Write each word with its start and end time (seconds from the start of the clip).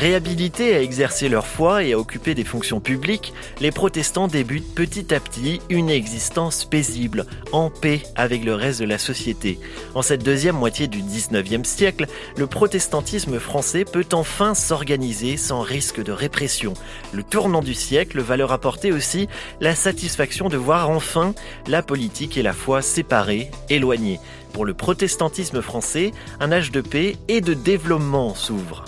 Réhabilités 0.00 0.74
à 0.74 0.80
exercer 0.80 1.28
leur 1.28 1.46
foi 1.46 1.84
et 1.84 1.92
à 1.92 1.98
occuper 1.98 2.34
des 2.34 2.44
fonctions 2.44 2.80
publiques, 2.80 3.34
les 3.60 3.70
protestants 3.70 4.28
débutent 4.28 4.74
petit 4.74 5.12
à 5.12 5.20
petit 5.20 5.60
une 5.68 5.90
existence 5.90 6.64
paisible, 6.64 7.26
en 7.52 7.68
paix 7.68 8.04
avec 8.16 8.42
le 8.42 8.54
reste 8.54 8.80
de 8.80 8.86
la 8.86 8.96
société. 8.96 9.58
En 9.94 10.00
cette 10.00 10.24
deuxième 10.24 10.56
moitié 10.56 10.86
du 10.86 11.02
19e 11.02 11.64
siècle, 11.64 12.06
le 12.38 12.46
protestantisme 12.46 13.38
français 13.38 13.84
peut 13.84 14.06
enfin 14.12 14.54
s'organiser 14.54 15.36
sans 15.36 15.60
risque 15.60 16.02
de 16.02 16.12
répression. 16.12 16.72
Le 17.12 17.22
tournant 17.22 17.60
du 17.60 17.74
siècle 17.74 18.20
va 18.20 18.38
leur 18.38 18.52
apporter 18.52 18.92
aussi 18.92 19.28
la 19.60 19.74
satisfaction 19.74 20.48
de 20.48 20.56
voir 20.56 20.88
enfin 20.88 21.34
la 21.66 21.82
politique 21.82 22.38
et 22.38 22.42
la 22.42 22.54
foi 22.54 22.80
séparées, 22.80 23.50
éloignées. 23.68 24.18
Pour 24.52 24.64
le 24.64 24.74
protestantisme 24.74 25.62
français, 25.62 26.12
un 26.40 26.52
âge 26.52 26.72
de 26.72 26.80
paix 26.80 27.16
et 27.28 27.40
de 27.40 27.54
développement 27.54 28.34
s'ouvre. 28.34 28.84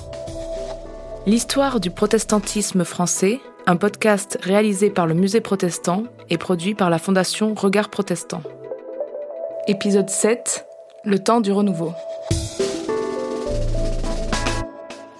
L'histoire 1.27 1.78
du 1.78 1.91
protestantisme 1.91 2.84
français, 2.84 3.41
un 3.66 3.77
podcast 3.77 4.38
réalisé 4.42 4.90
par 4.90 5.06
le 5.06 5.14
Musée 5.14 5.40
protestant 5.40 6.04
et 6.30 6.38
produit 6.38 6.74
par 6.74 6.90
la 6.90 6.98
Fondation 6.98 7.54
Regard 7.54 7.90
Protestant. 7.90 8.42
Épisode 9.68 10.10
7 10.10 10.66
Le 11.04 11.20
temps 11.20 11.40
du 11.40 11.52
renouveau. 11.52 11.92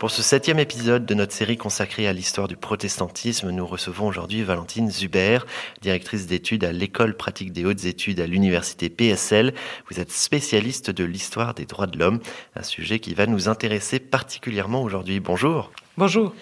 Pour 0.03 0.11
ce 0.11 0.21
septième 0.21 0.59
épisode 0.59 1.07
de 1.07 1.15
notre 1.15 1.33
série 1.33 1.57
consacrée 1.57 2.09
à 2.09 2.13
l'histoire 2.13 2.49
du 2.49 2.57
protestantisme, 2.57 3.51
nous 3.51 3.65
recevons 3.65 4.09
aujourd'hui 4.09 4.43
Valentine 4.43 4.91
Zuber, 4.91 5.47
directrice 5.81 6.27
d'études 6.27 6.65
à 6.65 6.73
l'École 6.73 7.17
pratique 7.17 7.53
des 7.53 7.65
hautes 7.65 7.85
études 7.85 8.19
à 8.19 8.27
l'Université 8.27 8.91
PSL. 8.91 9.55
Vous 9.89 10.01
êtes 10.01 10.11
spécialiste 10.11 10.91
de 10.91 11.05
l'histoire 11.05 11.55
des 11.55 11.67
droits 11.67 11.87
de 11.87 12.01
l'homme, 12.01 12.19
un 12.57 12.65
sujet 12.65 12.99
qui 12.99 13.15
va 13.15 13.27
nous 13.27 13.49
intéresser 13.49 14.01
particulièrement 14.01 14.83
aujourd'hui. 14.83 15.21
Bonjour. 15.21 15.71
Bonjour. 15.97 16.35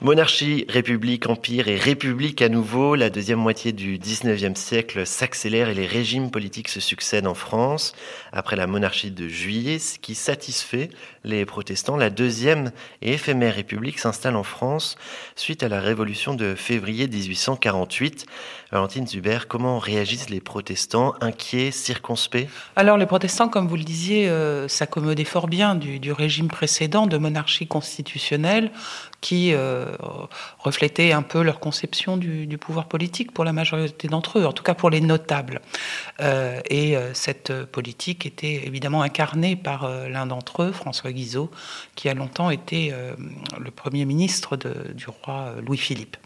Monarchie, 0.00 0.66
république, 0.68 1.28
empire 1.28 1.68
et 1.68 1.76
république 1.76 2.42
à 2.42 2.48
nouveau, 2.48 2.94
la 2.94 3.10
deuxième 3.10 3.38
moitié 3.38 3.72
du 3.72 3.96
19e 3.96 4.56
siècle 4.56 5.06
s'accélère 5.06 5.68
et 5.68 5.74
les 5.74 5.86
régimes 5.86 6.30
politiques 6.30 6.68
se 6.68 6.80
succèdent 6.80 7.28
en 7.28 7.34
France. 7.34 7.94
Après 8.32 8.56
la 8.56 8.66
monarchie 8.66 9.12
de 9.12 9.28
juillet, 9.28 9.78
ce 9.78 9.98
qui 9.98 10.14
satisfait 10.14 10.90
les 11.24 11.46
protestants, 11.46 11.96
la 11.96 12.10
deuxième 12.10 12.70
et 13.02 13.14
éphémère 13.14 13.54
république 13.54 13.98
s'installe 13.98 14.36
en 14.36 14.42
France 14.42 14.96
suite 15.36 15.62
à 15.62 15.68
la 15.68 15.80
révolution 15.80 16.34
de 16.34 16.54
février 16.54 17.08
1848. 17.08 18.26
Valentine 18.74 19.06
Zuber, 19.06 19.38
comment 19.48 19.78
réagissent 19.78 20.30
les 20.30 20.40
protestants, 20.40 21.14
inquiets, 21.20 21.70
circonspects? 21.70 22.48
Alors 22.74 22.96
les 22.96 23.06
protestants, 23.06 23.48
comme 23.48 23.68
vous 23.68 23.76
le 23.76 23.84
disiez, 23.84 24.28
euh, 24.28 24.66
s'accommodaient 24.66 25.24
fort 25.24 25.46
bien 25.46 25.76
du, 25.76 26.12
régime 26.12 26.48
précédent 26.48 27.06
de 27.06 27.16
monarchie 27.16 27.66
constitutionnelle 27.66 28.72
qui 29.20 29.52
euh, 29.54 29.96
reflétait 30.58 31.12
un 31.12 31.22
peu 31.22 31.42
leur 31.42 31.60
conception 31.60 32.16
du, 32.16 32.58
pouvoir 32.58 32.86
politique 32.86 33.32
pour 33.32 33.44
la 33.44 33.52
majorité 33.52 34.08
d'entre 34.08 34.38
eux, 34.38 34.44
en 34.44 34.52
tout 34.52 34.62
cas 34.62 34.74
pour 34.74 34.90
les 34.90 35.00
notables. 35.00 35.60
Euh, 36.20 36.60
et 36.68 36.96
cette 37.14 37.52
politique 37.66 38.26
était 38.26 38.66
évidemment 38.66 39.02
incarnée 39.02 39.56
par 39.56 39.88
l'un 40.08 40.26
d'entre 40.26 40.64
eux, 40.64 40.72
François 40.72 41.12
Guizot, 41.14 41.50
qui 41.94 42.08
a 42.08 42.14
longtemps 42.14 42.50
été 42.50 42.92
le 43.58 43.70
premier 43.70 44.04
ministre 44.04 44.56
du 44.56 45.06
roi 45.06 45.54
Louis-Philippe. 45.64 46.16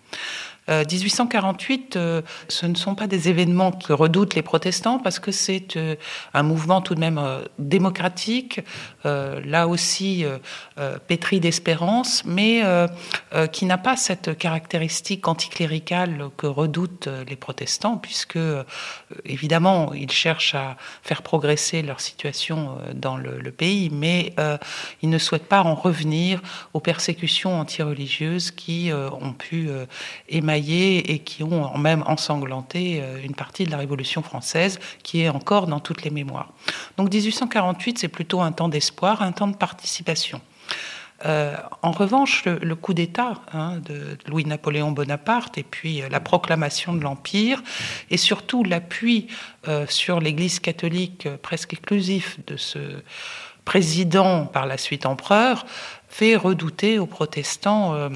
1848, 0.68 1.96
euh, 1.96 1.98
euh, 1.98 2.22
ce 2.48 2.66
ne 2.66 2.74
sont 2.74 2.94
pas 2.94 3.06
des 3.06 3.28
événements 3.28 3.72
que 3.72 3.92
redoutent 3.92 4.34
les 4.34 4.42
protestants 4.42 4.98
parce 4.98 5.18
que 5.18 5.32
c'est 5.32 5.76
euh, 5.76 5.96
un 6.34 6.42
mouvement 6.42 6.80
tout 6.80 6.94
de 6.94 7.00
même 7.00 7.20
démocratique, 7.58 8.60
là 9.04 9.66
aussi 9.68 10.24
pétri 11.06 11.40
d'espérance, 11.40 12.24
mais 12.24 12.62
qui 13.52 13.66
n'a 13.66 13.78
pas 13.78 13.96
cette 13.96 14.36
caractéristique 14.36 15.26
anticléricale 15.28 16.28
que 16.36 16.46
redoutent 16.46 17.08
les 17.28 17.36
protestants, 17.36 17.96
puisque 17.96 18.38
évidemment 19.24 19.92
ils 19.94 20.10
cherchent 20.10 20.54
à 20.54 20.76
faire 21.02 21.22
progresser 21.22 21.82
leur 21.82 22.00
situation 22.00 22.78
dans 22.94 23.16
le, 23.16 23.38
le 23.38 23.50
pays, 23.50 23.90
mais 23.90 24.34
ils 25.02 25.10
ne 25.10 25.18
souhaitent 25.18 25.48
pas 25.48 25.62
en 25.62 25.74
revenir 25.74 26.40
aux 26.74 26.80
persécutions 26.80 27.58
antireligieuses 27.58 28.50
qui 28.50 28.90
ont 28.92 29.32
pu 29.32 29.70
émailler 30.28 30.57
et 30.58 31.20
qui 31.20 31.42
ont 31.42 31.76
même 31.78 32.02
ensanglanté 32.06 33.00
euh, 33.00 33.22
une 33.22 33.34
partie 33.34 33.64
de 33.64 33.70
la 33.70 33.78
Révolution 33.78 34.22
française 34.22 34.78
qui 35.02 35.22
est 35.22 35.28
encore 35.28 35.66
dans 35.66 35.80
toutes 35.80 36.02
les 36.02 36.10
mémoires. 36.10 36.52
Donc 36.96 37.12
1848, 37.12 37.98
c'est 37.98 38.08
plutôt 38.08 38.40
un 38.40 38.52
temps 38.52 38.68
d'espoir, 38.68 39.22
un 39.22 39.32
temps 39.32 39.46
de 39.48 39.56
participation. 39.56 40.40
Euh, 41.26 41.56
en 41.82 41.90
revanche, 41.90 42.44
le, 42.44 42.74
coup 42.76 42.94
d'État 42.94 43.34
hein, 43.52 43.78
de 43.84 44.16
Louis-Napoléon 44.28 44.92
Bonaparte 44.92 45.58
et 45.58 45.64
puis 45.64 46.00
euh, 46.00 46.08
la 46.08 46.20
proclamation 46.20 46.92
de 46.92 47.00
l'Empire 47.02 47.62
et 48.10 48.16
surtout 48.16 48.62
l'appui 48.62 49.26
sur 49.88 50.20
l'Église 50.20 50.60
catholique 50.60 51.28
presque 51.42 51.74
exclusif 51.74 52.38
de 52.46 52.56
ce 52.56 52.78
président, 53.66 54.46
par 54.46 54.64
la 54.64 54.78
suite 54.78 55.04
empereur, 55.04 55.66
fait 56.08 56.36
redouter 56.36 56.98
aux 56.98 57.04
protestants 57.04 58.08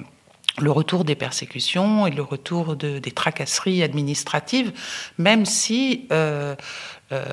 le 0.61 0.71
retour 0.71 1.05
des 1.05 1.15
persécutions 1.15 2.07
et 2.07 2.11
le 2.11 2.23
retour 2.23 2.77
de, 2.77 2.99
des 2.99 3.11
tracasseries 3.11 3.83
administratives, 3.83 4.73
même 5.19 5.47
si 5.47 6.07
euh, 6.13 6.55
euh, 7.12 7.25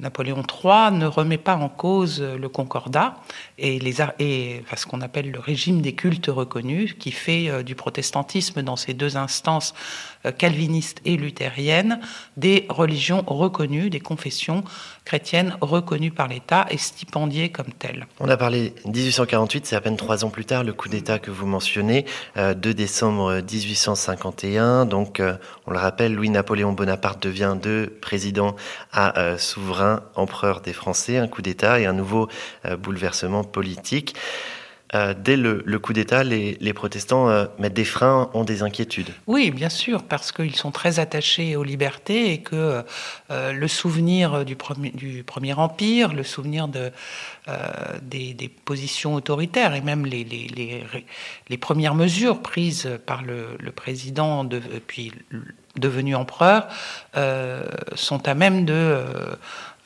Napoléon 0.00 0.42
III 0.42 0.92
ne 0.92 1.06
remet 1.06 1.38
pas 1.38 1.54
en 1.54 1.68
cause 1.68 2.20
le 2.20 2.48
concordat 2.48 3.14
et, 3.58 3.78
les, 3.78 3.92
ce 3.92 4.86
qu'on 4.86 5.00
appelle 5.00 5.30
le 5.30 5.38
régime 5.38 5.80
des 5.80 5.94
cultes 5.94 6.26
reconnus, 6.26 6.94
qui 6.98 7.12
fait 7.12 7.48
euh, 7.48 7.62
du 7.62 7.74
protestantisme 7.74 8.62
dans 8.62 8.76
ces 8.76 8.94
deux 8.94 9.16
instances 9.16 9.74
euh, 10.26 10.32
calvinistes 10.32 11.00
et 11.04 11.16
luthériennes 11.16 12.00
des 12.36 12.66
religions 12.68 13.22
reconnues, 13.26 13.90
des 13.90 14.00
confessions 14.00 14.64
chrétiennes 15.04 15.56
reconnues 15.60 16.10
par 16.10 16.26
l'État 16.28 16.66
et 16.70 16.78
stipendiées 16.78 17.50
comme 17.50 17.72
telles. 17.78 18.06
On 18.18 18.28
a 18.28 18.36
parlé 18.36 18.74
1848, 18.86 19.66
c'est 19.66 19.76
à 19.76 19.80
peine 19.80 19.96
trois 19.96 20.24
ans 20.24 20.30
plus 20.30 20.44
tard, 20.44 20.64
le 20.64 20.72
coup 20.72 20.88
d'État 20.88 21.18
que 21.18 21.30
vous 21.30 21.46
mentionnez, 21.46 22.06
2 22.36 22.54
décembre 22.54 23.40
1851. 23.40 24.86
Donc, 24.86 25.20
on 25.66 25.70
le 25.72 25.78
rappelle, 25.78 26.14
Louis-Napoléon 26.14 26.72
Bonaparte 26.72 27.22
devient 27.22 27.56
de 27.60 27.92
président 28.00 28.54
à 28.92 29.11
euh, 29.16 29.38
souverain 29.38 30.02
empereur 30.14 30.60
des 30.60 30.72
Français, 30.72 31.18
un 31.18 31.28
coup 31.28 31.42
d'État 31.42 31.80
et 31.80 31.86
un 31.86 31.92
nouveau 31.92 32.28
euh, 32.64 32.76
bouleversement 32.76 33.44
politique. 33.44 34.14
Euh, 34.94 35.14
dès 35.18 35.36
le, 35.36 35.62
coup 35.78 35.94
d'État, 35.94 36.22
les, 36.22 36.72
protestants 36.74 37.46
mettent 37.58 37.72
des 37.72 37.84
freins, 37.84 38.30
ont 38.34 38.44
des 38.44 38.62
inquiétudes. 38.62 39.08
Oui, 39.26 39.50
bien 39.50 39.70
sûr, 39.70 40.02
parce 40.02 40.32
qu'ils 40.32 40.54
sont 40.54 40.70
très 40.70 41.00
attachés 41.00 41.56
aux 41.56 41.64
libertés 41.64 42.32
et 42.32 42.42
que 42.42 42.84
le 43.30 43.68
souvenir 43.68 44.44
du 44.44 44.54
premier, 44.54 45.54
Empire, 45.54 46.12
le 46.12 46.22
souvenir 46.22 46.68
de, 46.68 46.92
des, 48.02 48.50
positions 48.66 49.14
autoritaires 49.14 49.74
et 49.74 49.80
même 49.80 50.04
les, 50.04 51.58
premières 51.58 51.94
mesures 51.94 52.42
prises 52.42 52.90
par 53.06 53.22
le, 53.22 53.56
le 53.58 53.72
président 53.72 54.44
depuis 54.44 55.10
devenus 55.76 56.16
empereurs 56.16 56.68
euh, 57.16 57.62
sont 57.94 58.28
à 58.28 58.34
même 58.34 58.64
de 58.64 58.72
euh, 58.72 59.04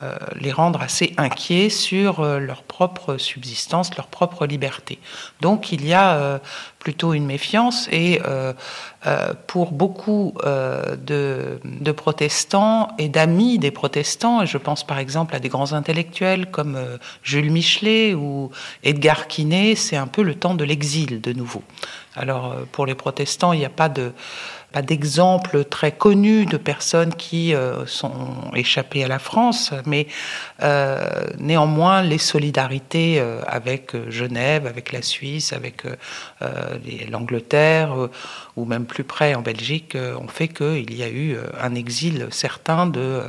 euh, 0.03 0.15
les 0.39 0.51
rendre 0.51 0.81
assez 0.81 1.13
inquiets 1.17 1.69
sur 1.69 2.23
leur 2.23 2.61
propre 2.61 3.17
subsistance, 3.17 3.95
leur 3.97 4.07
propre 4.07 4.45
liberté. 4.45 4.99
Donc 5.41 5.71
il 5.71 5.85
y 5.85 5.93
a 5.93 6.39
plutôt 6.77 7.13
une 7.13 7.25
méfiance 7.25 7.89
et 7.91 8.21
pour 9.47 9.71
beaucoup 9.71 10.35
de, 10.43 11.59
de, 11.63 11.91
protestants 11.91 12.89
et 12.99 13.09
d'amis 13.09 13.57
des 13.57 13.71
protestants, 13.71 14.43
et 14.43 14.45
je 14.45 14.59
pense 14.59 14.85
par 14.85 14.99
exemple 14.99 15.35
à 15.35 15.39
des 15.39 15.49
grands 15.49 15.73
intellectuels 15.73 16.51
comme 16.51 16.77
Jules 17.23 17.49
Michelet 17.49 18.13
ou 18.13 18.51
Edgar 18.83 19.27
Quinet, 19.27 19.73
c'est 19.73 19.97
un 19.97 20.07
peu 20.07 20.21
le 20.21 20.35
temps 20.35 20.53
de 20.53 20.63
l'exil 20.63 21.21
de 21.21 21.33
nouveau. 21.33 21.63
Alors 22.15 22.55
pour 22.71 22.85
les 22.85 22.95
protestants, 22.95 23.51
il 23.51 23.59
n'y 23.59 23.65
a 23.65 23.69
pas 23.69 23.89
de 23.89 24.13
pas 24.77 24.83
d'exemple 24.83 25.63
très 25.63 25.91
connu 25.91 26.45
de 26.45 26.55
personnes 26.55 27.15
qui 27.15 27.55
euh, 27.55 27.87
sont 27.87 28.51
échappées 28.53 29.03
à 29.03 29.07
la 29.07 29.17
France, 29.17 29.73
mais 29.87 30.05
euh, 30.61 31.07
néanmoins 31.39 32.03
les 32.03 32.19
solidarités 32.19 33.19
euh, 33.19 33.41
avec 33.47 33.95
Genève, 34.11 34.67
avec 34.67 34.91
la 34.91 35.01
Suisse, 35.01 35.51
avec 35.51 35.81
l'Angleterre, 37.09 38.09
ou 38.55 38.65
même 38.65 38.85
plus 38.85 39.03
près 39.03 39.33
en 39.33 39.41
Belgique, 39.41 39.95
ont 39.95 40.27
fait 40.27 40.47
qu'il 40.47 40.93
y 40.93 41.01
a 41.01 41.09
eu 41.09 41.37
un 41.59 41.73
exil 41.73 42.27
certain 42.29 42.85
de, 42.85 43.21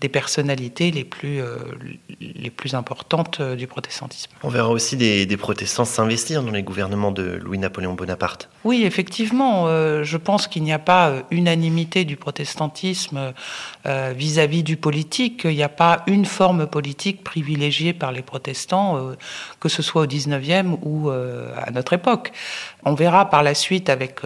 des 0.00 0.08
personnalités 0.08 0.90
les 0.90 1.04
plus, 1.04 1.40
les 2.20 2.50
plus 2.50 2.74
importantes 2.74 3.42
du 3.42 3.66
protestantisme. 3.66 4.30
On 4.42 4.48
verra 4.48 4.68
aussi 4.68 4.96
des, 4.96 5.26
des 5.26 5.36
protestants 5.36 5.84
s'investir 5.84 6.42
dans 6.42 6.52
les 6.52 6.62
gouvernements 6.62 7.12
de 7.12 7.40
Louis-Napoléon 7.42 7.94
Bonaparte. 7.94 8.48
Oui, 8.64 8.84
effectivement, 8.84 9.66
je 10.02 10.16
pense 10.16 10.46
qu'il 10.46 10.62
n'y 10.62 10.72
a 10.72 10.75
a 10.76 10.78
pas 10.78 11.12
unanimité 11.30 12.04
du 12.04 12.16
protestantisme 12.16 13.32
vis-à-vis 13.84 14.62
du 14.62 14.76
politique, 14.76 15.42
il 15.44 15.56
n'y 15.56 15.62
a 15.62 15.68
pas 15.68 16.02
une 16.06 16.24
forme 16.24 16.66
politique 16.66 17.24
privilégiée 17.24 17.92
par 17.92 18.12
les 18.12 18.22
protestants, 18.22 19.12
que 19.60 19.68
ce 19.68 19.82
soit 19.82 20.02
au 20.02 20.06
19e 20.06 20.78
ou 20.82 21.10
à 21.10 21.70
notre 21.72 21.92
époque. 21.92 22.32
On 22.84 22.94
verra 22.94 23.30
par 23.30 23.42
la 23.42 23.54
suite 23.54 23.88
avec 23.90 24.22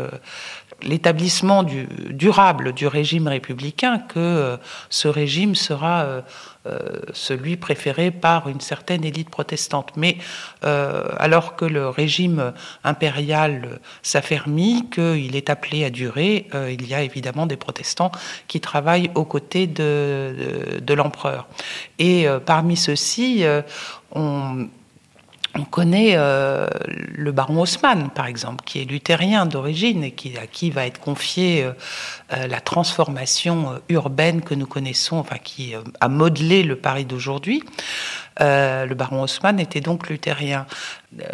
l'établissement 0.83 1.63
du, 1.63 1.87
durable 2.11 2.73
du 2.73 2.87
régime 2.87 3.29
républicain 3.29 3.99
que 3.99 4.19
euh, 4.19 4.57
ce 4.89 5.09
régime 5.09 5.55
sera 5.55 6.03
euh, 6.03 6.09
euh, 6.11 6.23
celui 7.13 7.57
préféré 7.57 8.11
par 8.11 8.49
une 8.49 8.61
certaine 8.61 9.05
élite 9.05 9.31
protestante. 9.31 9.93
Mais 9.97 10.19
alors 10.63 11.57
que 11.57 11.65
le 11.65 11.89
régime 11.89 12.53
impérial 12.85 13.81
s'affermit, 14.03 14.89
qu'il 14.91 15.37
est 15.37 15.49
appelé 15.49 15.85
à 15.85 15.91
durer, 15.91 16.49
il 16.71 16.87
y 16.87 16.95
a 16.95 17.03
évidemment 17.03 17.47
des 17.47 17.57
protestants 17.57 18.13
qui 18.47 18.61
travaillent 18.61 19.11
aux 19.15 19.25
côtés 19.25 19.67
de, 19.67 20.81
de 20.81 20.95
l'empereur. 20.95 21.47
Et 21.99 22.27
parmi 22.45 22.77
ceux-ci, 22.77 23.45
on 24.13 24.69
on 25.59 25.65
connaît 25.65 26.13
euh, 26.15 26.69
le 26.87 27.33
baron 27.33 27.61
Haussmann, 27.61 28.11
par 28.11 28.27
exemple, 28.27 28.65
qui 28.65 28.81
est 28.81 28.85
luthérien 28.85 29.47
d'origine 29.47 30.05
et 30.05 30.15
à 30.41 30.47
qui 30.47 30.71
va 30.71 30.87
être 30.87 31.01
confiée 31.01 31.65
euh, 31.65 31.73
euh, 32.33 32.47
la 32.47 32.61
transformation 32.61 33.81
urbaine 33.89 34.43
que 34.43 34.55
nous 34.55 34.67
connaissons, 34.67 35.17
enfin 35.17 35.39
qui 35.43 35.75
a 36.01 36.09
modelé 36.09 36.63
le 36.63 36.77
Paris 36.77 37.05
d'aujourd'hui. 37.05 37.65
Euh, 38.41 38.87
le 38.87 38.95
baron 38.95 39.23
Haussmann 39.23 39.61
était 39.61 39.81
donc 39.81 40.09
luthérien. 40.09 40.67
Euh, 41.21 41.25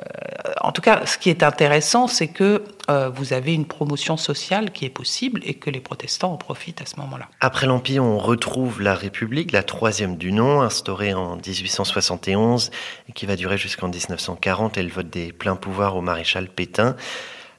en 0.60 0.72
tout 0.72 0.82
cas, 0.82 1.04
ce 1.06 1.18
qui 1.18 1.30
est 1.30 1.42
intéressant, 1.42 2.08
c'est 2.08 2.28
que 2.28 2.64
euh, 2.90 3.08
vous 3.08 3.32
avez 3.32 3.54
une 3.54 3.66
promotion 3.66 4.16
sociale 4.16 4.72
qui 4.72 4.84
est 4.84 4.90
possible 4.90 5.40
et 5.44 5.54
que 5.54 5.70
les 5.70 5.80
protestants 5.80 6.32
en 6.32 6.36
profitent 6.36 6.82
à 6.82 6.86
ce 6.86 6.98
moment-là. 7.00 7.28
Après 7.40 7.66
l'Empire, 7.66 8.02
on 8.02 8.18
retrouve 8.18 8.80
la 8.80 8.94
République, 8.94 9.52
la 9.52 9.62
troisième 9.62 10.16
du 10.16 10.32
nom, 10.32 10.62
instaurée 10.62 11.14
en 11.14 11.36
1871 11.36 12.70
et 13.08 13.12
qui 13.12 13.26
va 13.26 13.36
durer 13.36 13.58
jusqu'en 13.58 13.88
1940 13.88 14.78
et 14.78 14.82
le 14.82 14.90
vote 14.90 15.10
des 15.10 15.32
pleins 15.32 15.56
pouvoirs 15.56 15.96
au 15.96 16.00
maréchal 16.00 16.48
Pétain. 16.48 16.96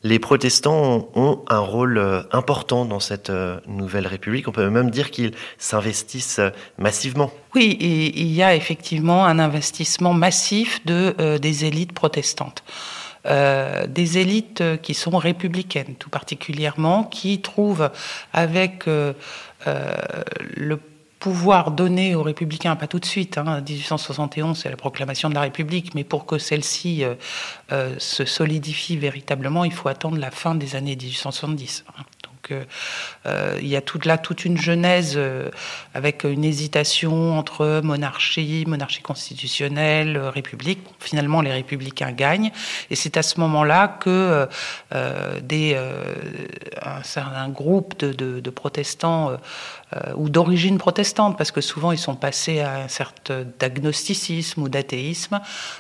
Les 0.08 0.20
protestants 0.20 1.10
ont 1.16 1.44
un 1.50 1.60
rôle 1.60 1.98
euh, 1.98 2.22
important 2.32 2.86
dans 2.86 3.02
cette 3.02 3.30
euh, 3.30 3.60
nouvelle 3.68 4.08
République. 4.08 4.48
On 4.48 4.54
peut 4.54 4.70
même 4.70 4.90
dire 4.90 5.12
qu'ils 5.12 5.34
s'investissent 5.58 6.40
euh, 6.40 6.50
massivement. 6.78 7.30
Oui, 7.56 7.78
il 7.82 8.32
y 8.32 8.42
a 8.42 8.56
effectivement 8.56 9.26
un 9.26 9.38
investissement 9.38 10.14
massif 10.14 10.86
de, 10.86 11.38
des 11.38 11.66
élites 11.66 11.92
protestantes. 11.92 12.64
des 13.26 14.18
élites 14.20 14.64
qui 14.84 14.94
sont 14.94 15.18
républicaines 15.18 15.96
tout 15.98 16.10
particulièrement, 16.10 17.04
qui 17.04 17.42
trouvent 17.42 17.90
avec 18.32 18.86
le 18.86 19.16
pouvoir 21.20 21.72
donné 21.72 22.16
aux 22.16 22.24
républicains, 22.24 22.76
pas 22.76 22.88
tout 22.88 23.00
de 23.00 23.06
suite, 23.06 23.38
hein, 23.38 23.62
1871 23.62 24.58
c'est 24.58 24.70
la 24.70 24.78
proclamation 24.78 25.30
de 25.30 25.36
la 25.36 25.42
République, 25.42 25.96
mais 25.96 26.04
pour 26.04 26.26
que 26.26 26.38
celle-ci 26.38 27.04
euh, 27.04 27.16
euh, 27.72 27.96
se 27.98 28.26
solidifie 28.26 28.98
véritablement, 28.98 29.64
il 29.66 29.74
faut 29.74 29.90
attendre 29.90 30.18
la 30.18 30.32
fin 30.32 30.56
des 30.56 30.76
années 30.76 30.96
1870. 30.96 31.86
Euh, 33.26 33.58
il 33.62 33.68
y 33.68 33.76
a 33.76 33.82
toute 33.82 34.06
là 34.06 34.18
toute 34.18 34.46
une 34.46 34.58
genèse 34.58 35.20
avec 35.94 36.24
une 36.24 36.46
hésitation 36.46 37.38
entre 37.38 37.82
monarchie, 37.84 38.64
monarchie 38.66 39.02
constitutionnelle, 39.02 40.18
république. 40.18 40.80
Finalement, 41.02 41.42
les 41.42 41.52
républicains 41.52 42.14
gagnent, 42.14 42.52
et 42.90 42.96
c'est 42.96 43.18
à 43.18 43.22
ce 43.22 43.42
moment-là 43.42 43.90
que 44.00 44.48
des 45.42 45.76
un 46.82 47.04
certain 47.04 47.50
groupe 47.50 47.98
de, 47.98 48.50
protestants 48.50 49.38
ou 50.16 50.30
d'origine 50.30 50.78
protestante, 50.78 51.38
parce 51.38 51.52
que 51.52 51.62
souvent 51.62 51.92
ils 51.92 51.98
sont 51.98 52.16
passés 52.16 52.60
à 52.60 52.84
un 52.84 52.88
certain 52.88 53.46
d'agnosticisme 53.60 54.64
ou 54.64 54.70
d'athéisme, 54.70 55.40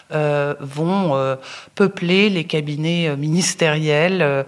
vont 0.10 1.38
peupler 1.76 2.30
les 2.30 2.46
cabinets 2.46 3.16
ministériels. 3.18 4.46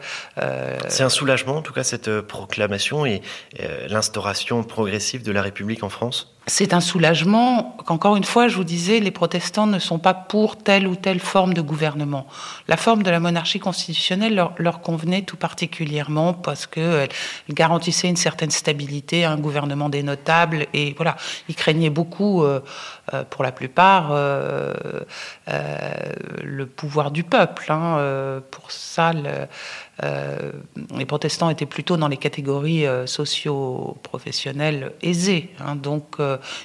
C'est 0.88 1.04
un 1.04 1.10
soulagement, 1.10 1.58
en 1.58 1.62
tout 1.62 1.74
cas, 1.74 1.84
cette 1.84 2.22
proclamation 2.22 3.06
et 3.06 3.22
euh, 3.60 3.88
l'instauration 3.88 4.64
progressive 4.64 5.24
de 5.24 5.32
la 5.32 5.42
République 5.42 5.84
en 5.84 5.90
France? 5.90 6.34
C'est 6.48 6.74
un 6.74 6.82
soulagement 6.82 7.78
qu'encore 7.86 8.16
une 8.16 8.24
fois, 8.24 8.48
je 8.48 8.56
vous 8.56 8.64
disais, 8.64 9.00
les 9.00 9.12
protestants 9.12 9.68
ne 9.68 9.80
sont 9.80 10.00
pas 10.00 10.14
pour 10.14 10.58
telle 10.58 10.88
ou 10.88 10.96
telle 10.96 11.20
forme 11.20 11.54
de 11.54 11.62
gouvernement. 11.62 12.26
La 12.68 12.76
forme 12.76 13.04
de 13.04 13.10
la 13.12 13.20
monarchie 13.20 13.60
constitutionnelle 13.60 14.50
leur, 14.58 14.82
convenait 14.82 15.22
tout 15.22 15.38
particulièrement 15.38 16.34
parce 16.34 16.66
qu'elle 16.66 17.10
garantissait 17.50 18.10
une 18.10 18.18
certaine 18.18 18.52
stabilité 18.52 19.26
un 19.26 19.38
gouvernement 19.38 19.90
des 19.90 20.04
notables 20.04 20.68
et 20.74 20.94
voilà, 20.96 21.18
ils 21.50 21.56
craignaient 21.56 21.90
beaucoup, 21.90 22.44
euh, 22.44 22.48
euh, 22.50 22.62
pour 23.30 23.44
la 23.44 23.52
plupart, 23.52 24.10
euh, 24.12 24.74
le 25.48 26.66
pouvoir 26.66 27.12
du 27.12 27.24
peuple. 27.24 27.72
Hein. 27.72 28.42
pour 28.52 28.72
ça, 28.72 29.12
les 30.96 31.06
protestants 31.06 31.50
étaient 31.50 31.66
plutôt 31.66 31.98
dans 31.98 32.08
les 32.08 32.18
catégories 32.18 32.86
socio-professionnelles 33.06 34.94
aisées. 35.02 35.50
Hein. 35.60 35.76
donc, 35.76 36.18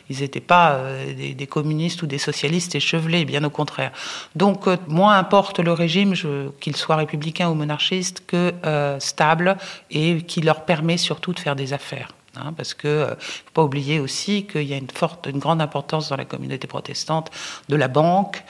ils 0.09 0.21
n'étaient 0.21 0.41
pas 0.41 0.75
euh, 0.95 1.35
des, 1.35 1.47
communistes 1.47 2.03
ou 2.03 2.07
des 2.07 2.19
socialistes 2.19 2.75
échevelés, 2.75 3.25
bien 3.25 3.45
au 3.45 3.51
contraire. 3.51 3.93
Donc, 4.35 4.67
euh, 4.67 4.77
moins 4.89 5.19
importe 5.19 5.59
le 5.61 5.73
régime, 5.73 6.15
qu'il 6.61 6.77
soit 6.77 6.97
républicain 6.97 7.49
ou 7.49 7.55
monarchiste, 7.55 8.25
que 8.27 8.53
euh, 8.65 8.99
stable 8.99 9.57
et 9.91 10.23
qui 10.23 10.41
leur 10.41 10.65
permet 10.65 10.97
surtout 10.97 11.33
de 11.33 11.41
faire 11.41 11.57
des 11.57 11.73
affaires. 11.73 12.09
Hein, 12.37 12.53
parce 12.57 12.75
que 12.75 13.11
ne 13.11 13.15
faut 13.15 13.53
pas 13.53 13.63
oublier 13.63 14.01
aussi 14.01 14.47
qu'il 14.47 14.63
y 14.63 14.75
a 14.75 14.77
une 14.77 14.91
forte, 14.91 15.27
une 15.27 15.39
grande 15.39 15.61
importance 15.61 16.09
dans 16.09 16.17
la 16.17 16.25
communauté 16.25 16.67
protestante 16.67 17.31
de 17.69 17.77
la 17.77 17.89
banque, 17.89 18.43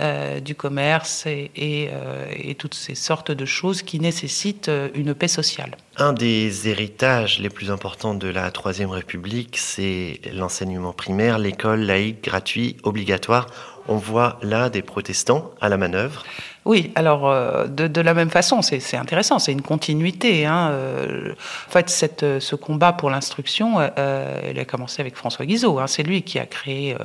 euh, 0.00 0.40
du 0.40 0.54
commerce 0.54 1.26
et, 1.26 1.50
euh, 1.92 2.26
et, 2.34 2.54
toutes 2.54 2.72
ces 2.72 2.94
sortes 2.94 3.30
de 3.30 3.44
choses 3.44 3.82
qui 3.82 4.00
nécessitent 4.00 4.70
euh, 4.70 4.88
une 4.94 5.12
paix 5.14 5.28
sociale. 5.28 5.76
Un 5.98 6.14
des 6.14 6.66
héritages 6.66 7.40
les 7.40 7.50
plus 7.50 7.70
importants 7.70 8.14
de 8.14 8.28
la 8.28 8.50
Troisième 8.50 8.88
République, 8.88 9.58
c'est 9.58 10.18
l'enseignement 10.32 10.94
primaire, 10.94 11.38
l'école 11.38 11.80
laïque, 11.80 12.24
gratuit, 12.24 12.78
obligatoire. 12.84 13.48
On 13.86 13.96
voit 13.96 14.38
là 14.40 14.70
des 14.70 14.80
protestants 14.80 15.50
à 15.60 15.68
la 15.68 15.76
manœuvre. 15.76 16.24
Oui, 16.64 16.92
alors 16.94 17.28
euh, 17.28 17.66
de, 17.66 18.00
la 18.00 18.14
même 18.14 18.30
façon, 18.30 18.62
c'est 18.62 18.96
intéressant, 18.96 19.40
c'est 19.40 19.50
une 19.50 19.62
continuité. 19.62 20.46
Hein. 20.46 20.70
Euh, 20.70 21.32
en 21.68 21.70
fait, 21.70 22.22
euh, 22.22 22.38
ce 22.38 22.54
combat 22.54 22.92
pour 22.92 23.10
l'instruction, 23.10 23.80
il 23.80 24.58
a 24.58 24.64
commencé 24.64 25.00
avec 25.00 25.16
François 25.16 25.44
Guizot. 25.44 25.80
Hein. 25.80 25.86
C'est 25.88 26.04
lui 26.04 26.22
qui 26.22 26.38
a 26.38 26.46
créé, 26.46 26.96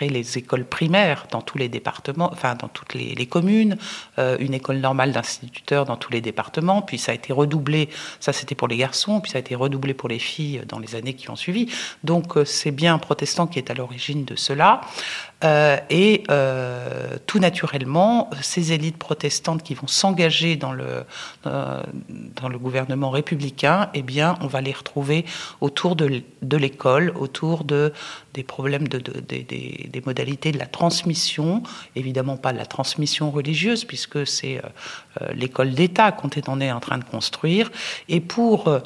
les 0.00 0.38
écoles 0.38 0.64
primaires 0.64 1.26
dans 1.30 1.42
tous 1.42 1.58
les 1.58 1.68
départements, 1.68 2.30
enfin 2.32 2.54
dans 2.54 2.68
toutes 2.68 2.94
les 2.94 3.26
communes, 3.26 3.76
une 4.18 4.54
école 4.54 4.78
normale 4.78 5.12
d'instituteurs 5.12 5.84
dans 5.84 5.96
tous 5.96 6.12
les 6.12 6.20
départements. 6.20 6.82
Puis 6.82 6.98
ça 6.98 7.12
a 7.12 7.14
été 7.14 7.32
redoublé. 7.32 7.88
Ça, 8.20 8.32
c'était 8.32 8.54
pour 8.54 8.68
les 8.68 8.76
garçons. 8.76 9.20
Puis 9.20 9.32
ça 9.32 9.38
a 9.38 9.40
été 9.40 9.54
redoublé 9.54 9.94
pour 9.94 10.08
les 10.08 10.18
filles 10.18 10.62
dans 10.68 10.78
les 10.78 10.94
années 10.94 11.14
qui 11.14 11.30
ont 11.30 11.36
suivi. 11.36 11.68
Donc 12.02 12.34
c'est 12.44 12.70
bien 12.70 12.94
un 12.94 12.98
protestant 12.98 13.46
qui 13.46 13.58
est 13.58 13.70
à 13.70 13.74
l'origine 13.74 14.24
de 14.24 14.36
cela. 14.36 14.80
et 15.90 16.24
tout 17.26 17.38
naturellement 17.38 18.21
ces 18.40 18.72
élites 18.72 18.96
protestantes 18.96 19.62
qui 19.62 19.74
vont 19.74 19.86
s'engager 19.86 20.56
dans 20.56 20.72
le, 20.72 21.04
euh, 21.46 21.82
dans 22.40 22.48
le 22.48 22.58
gouvernement 22.58 23.10
républicain, 23.10 23.90
eh 23.94 24.02
bien, 24.02 24.36
on 24.40 24.46
va 24.46 24.60
les 24.60 24.72
retrouver 24.72 25.24
autour 25.60 25.96
de, 25.96 26.22
de 26.42 26.56
l'école, 26.56 27.12
autour 27.16 27.64
de, 27.64 27.92
des 28.34 28.42
problèmes 28.42 28.88
de, 28.88 28.98
des, 28.98 30.02
modalités 30.04 30.52
de 30.52 30.58
la 30.58 30.66
transmission, 30.66 31.62
évidemment 31.96 32.36
pas 32.36 32.52
de 32.52 32.58
la 32.58 32.66
transmission 32.66 33.30
religieuse, 33.30 33.84
puisque 33.84 34.26
c'est 34.26 34.58
euh, 34.58 34.62
euh, 35.22 35.32
l'école 35.32 35.72
d'État 35.72 36.12
qu'on 36.12 36.60
est 36.60 36.72
en 36.72 36.80
train 36.80 36.98
de 36.98 37.04
construire, 37.04 37.70
et 38.08 38.20
pour 38.20 38.80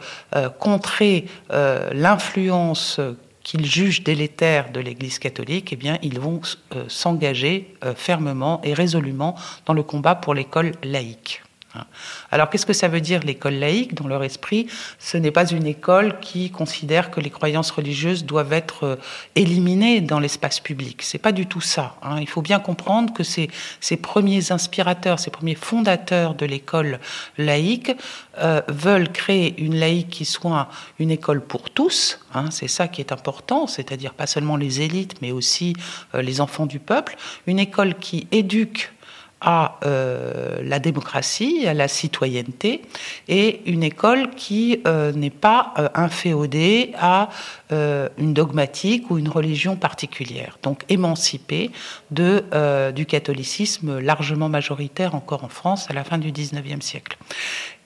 contrer 0.58 1.26
l'influence 1.50 3.00
qu'ils 3.46 3.64
jugent 3.64 4.02
délétère 4.02 4.72
de 4.72 4.80
l'Église 4.80 5.20
catholique, 5.20 5.72
eh 5.72 5.76
bien, 5.76 5.98
ils 6.02 6.18
vont 6.18 6.40
euh, 6.74 6.84
s'engager 6.88 7.76
euh, 7.84 7.94
fermement 7.94 8.60
et 8.64 8.74
résolument 8.74 9.36
dans 9.66 9.72
le 9.72 9.84
combat 9.84 10.16
pour 10.16 10.34
l'école 10.34 10.72
laïque. 10.82 11.44
Hein. 11.76 11.86
Alors 12.30 12.50
qu'est-ce 12.50 12.66
que 12.66 12.72
ça 12.72 12.88
veut 12.88 13.00
dire 13.00 13.20
l'école 13.22 13.54
laïque 13.54 13.94
Dans 13.94 14.08
leur 14.08 14.22
esprit, 14.24 14.66
ce 14.98 15.16
n'est 15.16 15.30
pas 15.30 15.46
une 15.46 15.66
école 15.66 16.18
qui 16.20 16.50
considère 16.50 17.10
que 17.10 17.20
les 17.20 17.30
croyances 17.30 17.70
religieuses 17.70 18.24
doivent 18.24 18.52
être 18.52 18.84
euh, 18.84 18.96
éliminées 19.34 20.00
dans 20.00 20.20
l'espace 20.20 20.60
public. 20.60 21.02
C'est 21.02 21.18
pas 21.18 21.32
du 21.32 21.46
tout 21.46 21.60
ça. 21.60 21.96
Hein. 22.02 22.18
Il 22.20 22.28
faut 22.28 22.42
bien 22.42 22.58
comprendre 22.58 23.12
que 23.12 23.22
ces, 23.22 23.50
ces, 23.80 23.96
premiers 23.96 24.52
inspirateurs, 24.52 25.18
ces 25.18 25.30
premiers 25.30 25.54
fondateurs 25.54 26.34
de 26.34 26.46
l'école 26.46 27.00
laïque 27.38 27.92
euh, 28.38 28.62
veulent 28.68 29.10
créer 29.10 29.54
une 29.60 29.76
laïque 29.76 30.10
qui 30.10 30.24
soit 30.24 30.68
une 30.98 31.10
école 31.10 31.40
pour 31.40 31.70
tous. 31.70 32.20
Hein. 32.34 32.50
C'est 32.50 32.68
ça 32.68 32.88
qui 32.88 33.00
est 33.00 33.12
important, 33.12 33.66
c'est-à-dire 33.66 34.14
pas 34.14 34.26
seulement 34.26 34.56
les 34.56 34.80
élites, 34.80 35.20
mais 35.22 35.32
aussi 35.32 35.74
euh, 36.14 36.22
les 36.22 36.40
enfants 36.40 36.66
du 36.66 36.78
peuple. 36.78 37.16
Une 37.46 37.58
école 37.58 37.94
qui 37.94 38.26
éduque 38.32 38.92
à 39.40 39.78
euh, 39.84 40.58
la 40.62 40.78
démocratie, 40.78 41.66
à 41.66 41.74
la 41.74 41.88
citoyenneté, 41.88 42.82
et 43.28 43.60
une 43.70 43.82
école 43.82 44.30
qui 44.30 44.80
euh, 44.86 45.12
n'est 45.12 45.30
pas 45.30 45.74
euh, 45.78 45.88
inféodée 45.94 46.92
à 46.98 47.28
une 47.70 48.32
dogmatique 48.32 49.10
ou 49.10 49.18
une 49.18 49.28
religion 49.28 49.74
particulière, 49.74 50.56
donc 50.62 50.84
émancipée 50.88 51.72
du 52.12 53.06
catholicisme 53.06 53.98
largement 53.98 54.48
majoritaire 54.48 55.16
encore 55.16 55.42
en 55.42 55.48
France 55.48 55.90
à 55.90 55.92
la 55.92 56.04
fin 56.04 56.18
du 56.18 56.30
XIXe 56.30 56.78
siècle. 56.78 57.18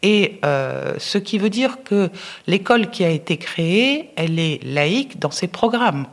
Et 0.02 0.38
ce 0.42 1.16
qui 1.16 1.38
veut 1.38 1.48
dire 1.48 1.82
que 1.82 2.10
l'école 2.46 2.90
qui 2.90 3.04
a 3.04 3.08
été 3.08 3.38
créée, 3.38 4.10
elle 4.16 4.38
est 4.38 4.62
laïque 4.62 5.18
dans 5.18 5.30
ses 5.30 5.48
programmes. 5.48 6.06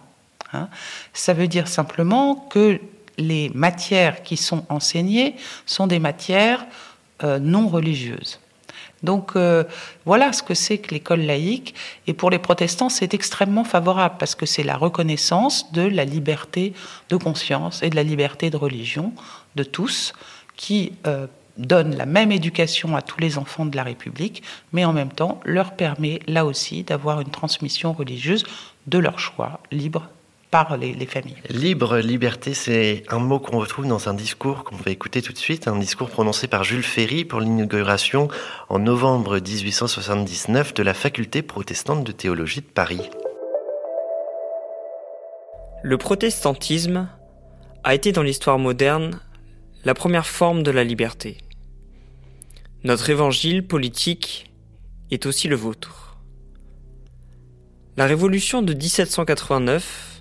Hein. 0.54 0.70
Ça 1.12 1.34
veut 1.34 1.50
dire 1.50 1.68
simplement 1.68 2.36
que 2.36 2.80
les 3.18 3.50
matières 3.50 4.24
qui 4.24 4.38
sont 4.38 4.66
enseignées 4.70 5.36
sont 5.66 5.88
des 5.88 6.00
matières 6.00 6.66
euh, 7.24 7.40
non 7.40 7.68
religieuses. 7.68 8.40
Donc 9.04 9.36
euh, 9.36 9.64
voilà 10.06 10.34
ce 10.34 10.42
que 10.42 10.54
c'est 10.54 10.80
que 10.80 10.94
l'école 10.94 11.22
laïque. 11.22 11.76
Et 12.08 12.14
pour 12.14 12.30
les 12.30 12.40
protestants, 12.40 12.90
c'est 12.90 13.14
extrêmement 13.14 13.64
favorable 13.64 14.16
parce 14.20 14.36
que 14.36 14.46
c'est 14.46 14.64
la 14.64 14.76
reconnaissance 14.76 15.72
de 15.72 15.84
la 15.84 16.06
liberté 16.06 16.74
de 17.10 17.16
conscience 17.16 17.84
et 17.84 17.90
de 17.90 17.96
la 17.96 18.04
liberté 18.04 18.50
de 18.50 18.58
religion 18.58 19.14
de 19.56 19.64
tous 19.64 20.14
qui 20.56 20.94
euh, 21.06 21.28
donne 21.58 21.96
la 21.96 22.06
même 22.06 22.32
éducation 22.32 22.96
à 22.96 23.02
tous 23.02 23.20
les 23.20 23.38
enfants 23.38 23.66
de 23.66 23.76
la 23.76 23.84
République, 23.84 24.44
mais 24.74 24.86
en 24.86 24.94
même 24.94 25.12
temps 25.12 25.40
leur 25.44 25.76
permet 25.76 26.20
là 26.28 26.46
aussi 26.46 26.84
d'avoir 26.84 27.22
une 27.22 27.30
transmission 27.30 27.94
religieuse 27.94 28.44
de 28.88 28.98
leur 28.98 29.20
choix 29.20 29.60
libre 29.72 30.10
par 30.52 30.78
les, 30.78 31.06
familles. 31.06 31.36
Libre, 31.50 31.98
liberté, 31.98 32.54
c'est 32.54 33.04
un 33.10 33.20
mot 33.20 33.40
qu'on 33.40 33.60
retrouve 33.60 33.86
dans 33.86 34.08
un 34.08 34.14
discours 34.14 34.64
qu'on 34.64 34.78
va 34.78 34.92
écouter 34.92 35.22
tout 35.22 35.34
de 35.34 35.38
suite, 35.38 35.68
un 35.68 35.78
discours 35.78 36.10
prononcé 36.10 36.48
par 36.48 36.64
Jules 36.64 36.84
Ferry 36.84 37.26
pour 37.26 37.42
l'inauguration 37.42 38.30
en 38.70 38.80
novembre 38.80 39.40
1879 39.40 40.74
de 40.74 40.84
la 40.84 40.94
faculté 40.94 41.42
protestante 41.42 42.04
de 42.04 42.12
théologie 42.12 42.62
de 42.62 42.66
Paris. 42.66 43.10
Le 45.84 45.98
protestantisme 45.98 47.10
a 47.84 47.94
été 47.94 48.12
dans 48.12 48.24
l'histoire 48.24 48.58
moderne 48.58 49.20
la 49.84 49.94
première 49.94 50.26
forme 50.26 50.64
de 50.64 50.72
la 50.72 50.84
liberté. 50.84 51.38
Notre 52.84 53.10
évangile 53.10 53.66
politique 53.66 54.52
est 55.12 55.26
aussi 55.26 55.48
le 55.48 55.56
vôtre. 55.56 56.18
La 57.96 58.06
révolution 58.06 58.62
de 58.62 58.74
1789 58.74 60.17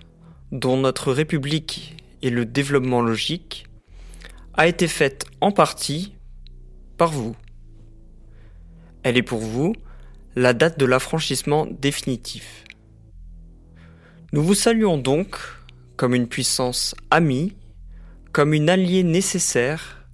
dont 0.52 0.76
notre 0.76 1.12
République 1.12 1.96
et 2.22 2.30
le 2.30 2.44
développement 2.44 3.00
logique, 3.00 3.66
a 4.54 4.66
été 4.66 4.88
faite 4.88 5.26
en 5.40 5.52
partie 5.52 6.14
par 6.96 7.10
vous. 7.10 7.36
Elle 9.02 9.16
est 9.16 9.22
pour 9.22 9.40
vous 9.40 9.74
la 10.34 10.54
date 10.54 10.78
de 10.78 10.86
l'affranchissement 10.86 11.66
définitif. 11.66 12.64
Nous 14.32 14.42
vous 14.42 14.54
saluons 14.54 14.98
donc 14.98 15.36
comme 15.96 16.14
une 16.14 16.28
puissance 16.28 16.94
amie, 17.10 17.54
comme 18.32 18.52
une 18.52 18.68
alliée 18.68 19.02
nécessaire, 19.02 20.06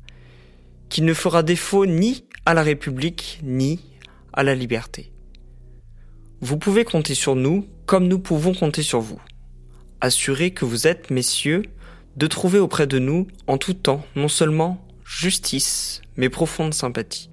qui 0.89 1.03
ne 1.03 1.15
fera 1.15 1.43
défaut 1.43 1.87
ni 1.87 2.25
à 2.45 2.55
la 2.55 2.63
République 2.63 3.41
ni 3.43 3.81
à 4.33 4.43
la 4.43 4.55
liberté. 4.55 5.13
Vous 6.41 6.59
pouvez 6.59 6.85
compter 6.85 7.15
sur 7.15 7.35
nous 7.35 7.67
comme 7.87 8.09
nous 8.09 8.19
pouvons 8.19 8.55
compter 8.55 8.83
sur 8.83 9.01
vous 9.01 9.21
assurez 10.03 10.51
que 10.51 10.67
vous 10.67 10.87
êtes, 10.87 11.11
messieurs, 11.11 11.63
de 12.17 12.27
trouver 12.27 12.59
auprès 12.59 12.87
de 12.87 12.99
nous, 12.99 13.27
en 13.47 13.57
tout 13.57 13.73
temps, 13.73 14.03
non 14.17 14.29
seulement 14.29 14.77
justice, 15.05 16.03
mais 16.17 16.29
profonde 16.29 16.75
sympathie. 16.75 17.31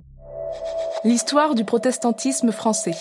L'histoire 1.03 1.55
du 1.55 1.65
protestantisme 1.65 2.51
français 2.51 2.95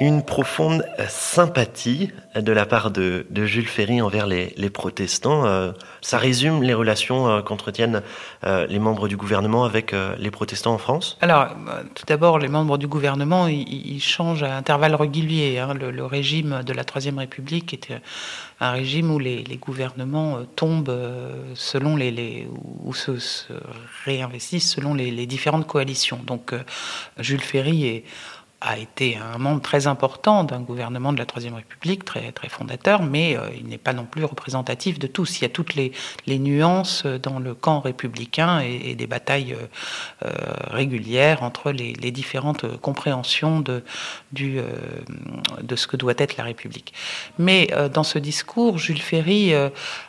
une 0.00 0.22
profonde 0.22 0.84
sympathie 1.08 2.10
de 2.34 2.52
la 2.52 2.66
part 2.66 2.90
de, 2.90 3.26
Jules 3.34 3.68
Ferry 3.68 4.02
envers 4.02 4.26
les, 4.26 4.70
protestants. 4.70 5.46
Euh, 5.46 5.72
ça 6.02 6.18
résume 6.18 6.62
les 6.62 6.74
relations 6.74 7.28
euh, 7.28 7.40
qu'entretiennent 7.40 8.02
euh, 8.44 8.66
les 8.66 8.78
membres 8.78 9.08
du 9.08 9.16
gouvernement 9.16 9.64
avec 9.64 9.94
les 10.18 10.30
protestants 10.30 10.74
en 10.74 10.78
France 10.78 11.16
Alors, 11.20 11.48
tout 11.94 12.04
d'abord, 12.06 12.38
les 12.38 12.48
membres 12.48 12.78
du 12.78 12.86
gouvernement, 12.86 13.46
ils, 13.48 14.00
changent 14.00 14.42
à 14.42 14.56
intervalles 14.56 14.94
réguliers. 14.94 15.58
Hein. 15.58 15.74
Le, 15.74 16.04
régime 16.04 16.62
de 16.64 16.72
la 16.72 16.84
Troisième 16.84 17.18
République 17.18 17.72
était 17.72 18.00
un 18.60 18.72
régime 18.72 19.10
où 19.10 19.18
les, 19.18 19.44
gouvernements 19.60 20.40
tombent 20.56 20.94
selon 21.54 21.96
les, 21.96 22.48
ou 22.84 22.92
se, 22.94 23.12
réinvestissent 24.04 24.72
selon 24.72 24.94
les, 24.94 25.10
les 25.10 25.26
différentes 25.26 25.66
coalitions. 25.66 26.20
Donc, 26.26 26.54
Jules 27.18 27.40
Ferry 27.40 27.86
est 27.86 28.04
a 28.60 28.78
été 28.78 29.16
un 29.16 29.36
membre 29.38 29.60
très 29.60 29.86
important 29.86 30.42
d'un 30.42 30.60
gouvernement 30.60 31.12
de 31.12 31.18
la 31.18 31.26
Troisième 31.26 31.54
République, 31.54 32.04
très, 32.04 32.32
très 32.32 32.48
fondateur, 32.48 33.02
mais 33.02 33.36
euh, 33.36 33.50
il 33.54 33.66
n'est 33.66 33.78
pas 33.78 33.92
non 33.92 34.04
plus 34.04 34.24
représentatif 34.24 34.98
de 34.98 35.06
tous. 35.06 35.38
Il 35.38 35.42
y 35.42 35.44
a 35.44 35.50
toutes 35.50 35.74
les, 35.74 35.92
nuances 36.38 37.04
dans 37.04 37.38
le 37.38 37.54
camp 37.54 37.80
républicain 37.80 38.60
et, 38.60 38.94
des 38.94 39.06
batailles 39.06 39.52
euh, 39.52 39.66
euh, 40.26 40.32
régulières 40.70 41.42
entre 41.42 41.70
les, 41.70 41.92
différentes 42.10 42.78
compréhensions 42.78 43.60
de 43.60 43.82
ce 44.32 45.86
que 45.86 45.96
doit 45.96 46.14
être 46.16 46.36
la 46.36 46.44
République. 46.44 46.94
Mais 47.38 47.68
dans 47.92 48.04
ce 48.04 48.18
discours, 48.18 48.78
Jules 48.78 49.02
Ferry 49.02 49.52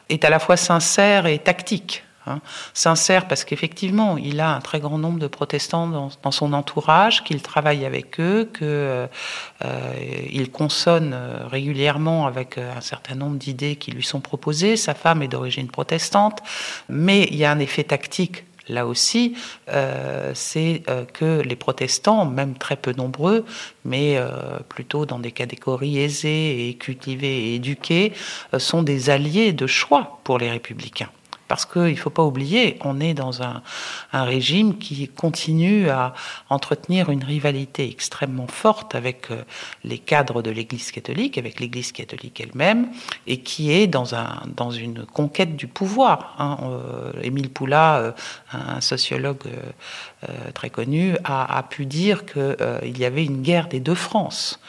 est 0.10 0.24
à 0.24 0.30
la 0.30 0.40
fois 0.40 0.58
sincère 0.58 1.26
et 1.26 1.40
tactique. 1.40 2.04
Hein. 2.28 2.42
Sincère 2.74 3.28
parce 3.28 3.44
qu'effectivement, 3.44 4.18
il 4.18 4.40
a 4.40 4.54
un 4.54 4.60
très 4.60 4.80
grand 4.80 4.98
nombre 4.98 5.20
de 5.20 5.28
protestants 5.28 5.88
dans, 5.88 6.32
son 6.32 6.54
entourage, 6.54 7.24
qu'il 7.24 7.42
travaille 7.42 7.86
avec 7.86 8.20
eux, 8.20 8.50
qu'il 8.54 8.68
euh, 8.68 9.08
euh, 9.64 10.46
consonne 10.52 11.14
euh, 11.14 11.48
régulièrement 11.48 12.28
avec 12.28 12.58
un 12.58 12.82
certain 12.82 13.16
nombre 13.16 13.38
d'idées 13.38 13.76
qui 13.76 13.92
lui 13.92 14.04
sont 14.04 14.20
proposées. 14.20 14.76
Sa 14.78 14.94
femme 14.94 15.22
est 15.22 15.28
d'origine 15.28 15.68
protestante, 15.68 16.42
mais 16.90 17.28
il 17.32 17.38
y 17.38 17.46
a 17.46 17.52
un 17.52 17.60
effet 17.60 17.84
tactique 17.84 18.44
là 18.70 18.86
aussi, 18.86 19.34
c'est 20.34 20.84
que 21.14 21.40
les 21.40 21.56
protestants, 21.56 22.26
même 22.26 22.58
très 22.58 22.76
peu 22.76 22.92
nombreux, 22.92 23.46
mais 23.86 24.20
plutôt 24.68 25.06
dans 25.06 25.20
des 25.20 25.32
catégories 25.32 26.00
aisées 26.00 26.68
et 26.68 26.74
cultivées 26.74 27.46
et 27.46 27.56
éduquées, 27.56 28.12
sont 28.58 28.84
des 28.84 29.10
alliés 29.10 29.54
de 29.54 29.68
choix 29.68 30.20
pour 30.26 30.38
les 30.38 30.52
républicains. 30.52 31.08
Parce 31.48 31.66
qu'il 31.66 31.82
ne 31.82 31.96
faut 31.96 32.10
pas 32.10 32.24
oublier, 32.24 32.78
on 32.84 33.00
est 33.00 33.14
dans 33.14 33.42
un, 33.42 33.62
régime 34.14 34.78
qui 34.78 35.08
continue 35.08 35.90
à 35.90 36.14
entretenir 36.50 37.10
une 37.10 37.24
rivalité 37.24 37.90
extrêmement 37.90 38.48
forte 38.48 38.96
avec 38.96 39.32
euh, 39.32 39.44
les 39.84 40.00
cadres 40.00 40.42
de 40.42 40.50
l'Église 40.50 40.92
catholique, 40.92 41.38
avec 41.38 41.60
l'Église 41.60 41.92
catholique 41.92 42.42
elle-même, 42.42 42.90
et 43.28 43.40
qui 43.42 43.72
est 43.72 43.88
dans, 43.88 44.16
un, 44.16 44.42
dans 44.56 44.72
une 44.72 45.06
conquête 45.06 45.56
du 45.56 45.68
pouvoir. 45.68 46.36
Hein. 46.40 46.58
Euh, 46.64 47.12
Émile 47.22 47.50
Poula, 47.50 47.98
euh, 47.98 48.12
un 48.52 48.82
sociologue 48.82 49.44
très 50.54 50.70
connu, 50.70 51.16
a, 51.24 51.58
a 51.58 51.64
pu 51.64 51.86
dire 51.86 52.26
qu'il 52.26 52.98
y 52.98 53.06
avait 53.06 53.24
une 53.24 53.42
guerre 53.42 53.68
des 53.68 53.80
deux 53.80 53.96
France. 53.96 54.60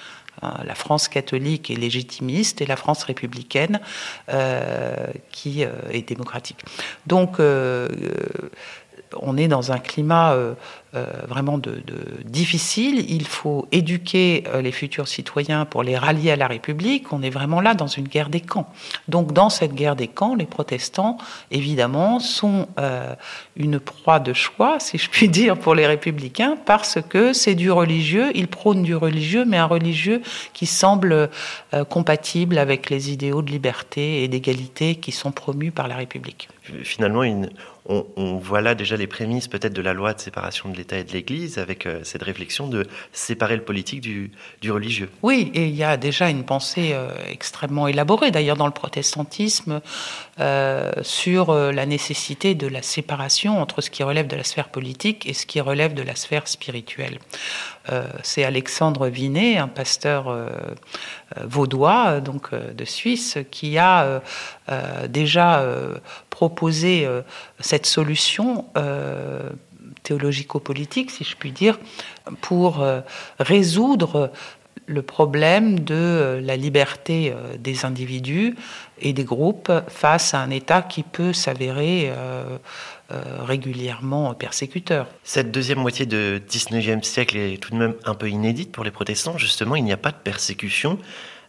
Hein, 0.43 0.55
la 0.65 0.75
France 0.75 1.09
catholique 1.09 1.71
est 1.71 1.75
légitimiste 1.77 2.61
et 2.61 2.67
la 2.67 2.77
France 2.77 3.05
républicaine 3.05 3.81
euh, 4.29 5.07
qui 5.31 5.65
euh, 5.65 5.71
est 5.91 6.09
démocratique. 6.09 6.59
Donc, 7.07 7.41
euh, 7.41 7.89
on 9.17 9.37
est 9.37 9.49
dans 9.49 9.73
un 9.73 9.79
climat 9.79 10.37
euh, 10.95 10.99
euh, 11.09 11.27
vraiment 11.27 11.59
de, 11.59 11.83
difficile. 12.25 13.05
Il 13.11 13.27
faut 13.27 13.69
éduquer 13.73 14.45
euh, 14.49 14.63
les 14.63 14.73
futurs 14.73 15.07
citoyens 15.07 15.65
pour 15.65 15.83
les 15.83 15.97
rallier 15.97 16.33
à 16.33 16.37
la 16.37 16.47
République. 16.47 17.13
On 17.13 17.23
est 17.23 17.31
vraiment 17.31 17.61
là 17.61 17.75
dans 17.75 17.87
une 17.87 18.09
guerre 18.09 18.29
des 18.31 18.41
camps. 18.41 18.67
Donc 19.07 19.33
dans 19.33 19.51
cette 19.51 19.75
guerre 19.75 19.97
des 19.97 20.09
camps, 20.09 20.35
les 20.35 20.47
protestants, 20.47 21.19
évidemment, 21.51 22.21
sont 22.21 22.67
une 23.57 23.81
proie 23.81 24.21
de 24.21 24.33
choix, 24.33 24.81
si 24.81 24.99
je 24.99 25.09
puis 25.09 25.29
dire, 25.29 25.59
pour 25.59 25.75
les 25.75 25.87
républicains, 25.87 26.57
parce 26.65 26.99
que 27.01 27.33
c'est 27.33 27.55
du 27.55 27.71
religieux. 27.71 28.31
Ils 28.35 28.49
prônent 28.49 28.83
du 28.83 28.95
religieux, 28.95 29.45
mais 29.47 29.57
un 29.57 29.67
religieux 29.67 30.23
qui 30.53 30.67
semble 30.67 31.31
compatible 31.89 32.59
avec 32.59 32.91
les 32.91 33.13
idéaux 33.13 33.43
de 33.43 33.51
liberté 33.51 34.23
et 34.23 34.29
d'égalité 34.29 34.97
qui 34.97 35.13
sont 35.13 35.33
promus 35.33 35.71
par 35.71 35.89
la 35.89 35.97
République. 35.97 36.49
Finalement, 36.83 37.23
une 37.23 37.51
on, 37.89 38.37
voit 38.37 38.61
là 38.61 38.75
déjà 38.75 38.97
les 38.97 39.07
prémices 39.07 39.49
peut-être 39.49 39.73
de 39.73 39.83
la 39.83 39.93
loi 39.93 40.13
de 40.13 40.21
séparation 40.21 40.69
de 40.69 40.77
l'État 40.79 40.97
et 40.97 41.05
de 41.05 41.13
l'Église 41.13 41.59
avec 41.59 41.87
euh, 41.87 42.01
cette 42.05 42.23
réflexion 42.23 42.69
de 42.69 42.87
séparer 43.13 43.57
le 43.57 43.63
politique 43.63 44.01
du, 44.01 44.31
du 44.63 44.73
religieux. 44.73 45.11
Oui, 45.23 45.51
et 45.55 45.67
il 45.67 45.75
y 45.75 45.85
a 45.85 45.97
déjà 45.97 46.31
une 46.31 46.45
pensée 46.45 46.91
euh, 46.93 47.11
extrêmement 47.29 47.89
élaborée, 47.89 48.31
d'ailleurs 48.31 48.57
dans 48.57 48.67
le 48.67 48.73
protestantisme, 48.73 49.81
euh, 50.41 50.91
sur 51.03 51.53
la 51.53 51.85
nécessité 51.85 52.55
de 52.55 52.67
la 52.67 52.83
séparation 52.83 53.61
entre 53.61 53.81
ce 53.81 53.91
qui 53.91 54.03
relève 54.03 54.27
de 54.27 54.37
la 54.37 54.45
sphère 54.45 54.69
politique 54.69 55.27
et 55.27 55.35
ce 55.35 55.47
qui 55.47 55.61
relève 55.61 55.95
de 55.95 56.03
la 56.03 56.15
sphère 56.15 56.49
spirituelle. 56.49 57.19
C'est 58.23 58.45
Alexandre 58.45 59.09
Vinet, 59.09 59.57
un 59.57 59.67
pasteur 59.67 60.37
vaudois, 61.43 62.21
donc 62.21 62.55
de 62.55 62.85
Suisse, 62.85 63.39
qui 63.51 63.79
a 63.79 64.21
déjà 65.09 65.65
proposé 66.29 67.09
cette 67.61 67.87
solution 67.87 68.67
théologico-politique, 70.09 71.11
si 71.11 71.25
je 71.25 71.37
puis 71.37 71.53
dire, 71.53 71.79
pour 72.41 72.81
euh, 72.81 73.01
résoudre 73.39 74.33
le 74.87 75.03
problème 75.03 75.81
de 75.81 75.95
euh, 75.95 76.41
la 76.41 76.57
liberté 76.57 77.31
euh, 77.31 77.57
des 77.59 77.85
individus 77.85 78.57
et 79.01 79.13
des 79.13 79.25
groupes 79.25 79.71
face 79.89 80.33
à 80.33 80.41
un 80.41 80.51
État 80.51 80.81
qui 80.81 81.03
peut 81.03 81.33
s'avérer 81.33 82.13
régulièrement 83.47 84.35
persécuteur. 84.35 85.07
Cette 85.23 85.53
deuxième 85.53 85.79
moitié 85.79 86.05
du 86.05 86.41
19e 86.51 87.03
siècle 87.05 87.37
est 87.37 87.63
tout 87.63 87.71
de 87.71 87.77
même 87.77 87.95
un 88.05 88.15
peu 88.15 88.29
inédite 88.29 88.73
pour 88.73 88.83
les 88.83 88.91
protestants. 88.91 89.39
Justement, 89.39 89.77
il 89.77 89.85
n'y 89.85 89.93
a 89.93 89.97
pas 89.97 90.11
de 90.11 90.17
persécution. 90.17 90.99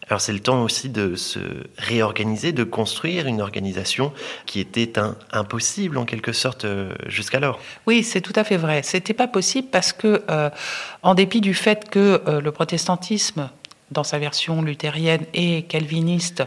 Alors 0.10 0.22
c'est 0.22 0.34
le 0.34 0.40
temps 0.40 0.64
aussi 0.64 0.90
de 0.90 1.16
se 1.16 1.40
réorganiser, 1.78 2.52
de 2.52 2.64
construire 2.64 3.28
une 3.28 3.42
organisation 3.42 4.12
qui 4.46 4.60
était 4.60 4.94
impossible 5.32 5.98
en 5.98 6.06
quelque 6.06 6.32
sorte 6.32 6.66
euh, 6.66 6.94
jusqu'alors. 7.06 7.60
Oui, 7.86 8.04
c'est 8.04 8.22
tout 8.22 8.34
à 8.36 8.44
fait 8.44 8.58
vrai. 8.58 8.82
C'était 8.84 9.14
pas 9.14 9.28
possible 9.28 9.68
parce 9.72 9.94
que, 9.94 10.24
euh, 10.30 10.50
en 11.04 11.14
dépit 11.14 11.42
du 11.42 11.54
fait 11.54 11.90
que 11.90 12.22
euh, 12.28 12.42
le 12.42 12.52
protestantisme, 12.52 13.50
dans 13.92 14.04
sa 14.04 14.18
version 14.18 14.62
luthérienne 14.62 15.26
et 15.34 15.64
calviniste, 15.64 16.44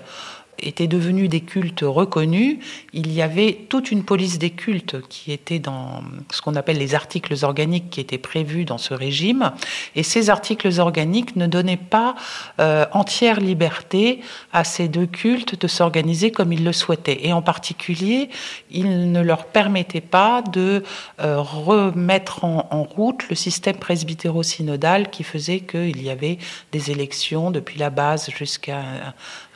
étaient 0.63 0.87
devenus 0.87 1.29
des 1.29 1.41
cultes 1.41 1.85
reconnus, 1.85 2.59
il 2.93 3.13
y 3.13 3.23
avait 3.23 3.67
toute 3.69 3.91
une 3.91 4.05
police 4.05 4.39
des 4.39 4.51
cultes 4.51 4.97
qui 5.09 5.33
était 5.33 5.59
dans 5.59 6.03
ce 6.31 6.41
qu'on 6.41 6.55
appelle 6.55 6.79
les 6.79 6.95
articles 6.95 7.35
organiques 7.43 7.91
qui 7.91 8.01
étaient 8.01 8.19
prévus 8.19 8.65
dans 8.65 8.79
ce 8.79 8.95
régime. 8.95 9.53
Et 9.97 10.03
ces 10.03 10.31
articles 10.31 10.81
organiques 10.81 11.37
ne 11.37 11.47
donnaient 11.47 11.77
pas 11.77 12.15
euh, 12.61 12.87
entière 12.93 13.41
liberté 13.41 14.21
à 14.53 14.65
ces 14.65 14.89
deux 14.89 15.07
cultes 15.07 15.61
de 15.61 15.67
s'organiser 15.67 16.31
comme 16.31 16.53
ils 16.53 16.65
le 16.65 16.73
souhaitaient. 16.73 17.27
Et 17.27 17.33
en 17.33 17.43
particulier, 17.43 18.31
ils 18.71 19.13
ne 19.13 19.21
leur 19.21 19.47
permettaient 19.47 20.01
pas 20.01 20.43
de 20.43 20.83
euh, 21.21 21.41
remettre 21.41 22.45
en, 22.45 22.69
en, 22.71 22.83
route 22.83 23.29
le 23.29 23.37
système 23.37 23.77
presbytéro-synodal 23.77 25.11
qui 25.11 25.23
faisait 25.25 25.61
qu'il 25.61 26.03
y 26.03 26.11
avait 26.11 26.39
des 26.73 26.91
élections 26.91 27.51
depuis 27.51 27.79
la 27.79 27.91
base 27.91 28.31
jusqu'à 28.31 28.83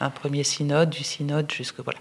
un, 0.01 0.11
premier 0.11 0.45
synode 0.45 0.91
du 0.91 1.05
synode 1.05 1.51
jusque 1.51 1.81
voilà. 1.81 1.99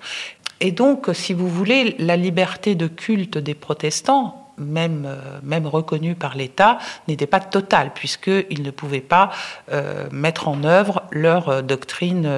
Et 0.62 0.72
donc, 0.72 1.10
si 1.14 1.34
vous 1.34 1.50
voulez, 1.50 1.96
la 2.00 2.16
liberté 2.16 2.76
de 2.76 2.88
culte 2.88 3.38
des 3.38 3.56
protestants 3.56 4.45
même, 4.58 5.06
euh, 5.06 5.40
même 5.44 5.68
reconnus 5.68 6.16
par 6.18 6.36
l'État, 6.36 6.78
n'était 7.08 7.28
pas 7.28 7.40
totale, 7.40 7.92
puisqu'ils 7.94 8.64
ne 8.64 8.72
pouvaient 8.72 9.00
pas 9.00 9.32
euh, 9.72 10.06
mettre 10.12 10.48
en 10.48 10.64
œuvre 10.64 11.04
leur 11.12 11.50
euh, 11.50 11.62
doctrine 11.62 12.30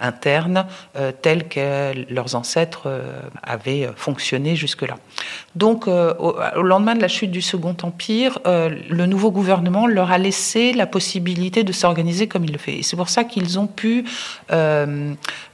interne 0.00 0.66
telle 1.22 1.48
que 1.48 1.92
leurs 2.12 2.34
ancêtres 2.34 2.88
avaient 3.42 3.88
fonctionné 3.96 4.56
jusque-là. 4.56 4.96
Donc, 5.54 5.86
au, 5.88 6.62
lendemain 6.62 6.94
de 6.94 7.00
la 7.00 7.08
chute 7.08 7.30
du 7.30 7.42
Second 7.42 7.76
Empire, 7.82 8.38
le 8.44 9.06
nouveau 9.06 9.30
gouvernement 9.30 9.86
leur 9.86 10.10
a 10.10 10.18
laissé 10.18 10.72
la 10.72 10.86
possibilité 10.86 11.64
de 11.64 11.72
s'organiser 11.72 12.28
comme 12.28 12.44
il 12.44 12.52
le 12.52 12.58
fait. 12.58 12.78
Et 12.78 12.82
c'est 12.82 12.96
pour 12.96 13.08
ça 13.08 13.24
qu'ils 13.24 13.58
ont 13.58 13.66
pu 13.66 14.04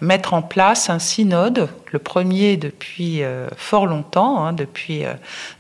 mettre 0.01 0.35
en 0.35 0.43
place 0.43 0.91
un 0.91 0.99
synode, 0.99 1.69
le 1.93 1.99
premier 1.99 2.57
depuis 2.57 3.23
fort 3.57 3.87
longtemps, 3.87 4.45
hein, 4.45 4.53
depuis 4.53 5.05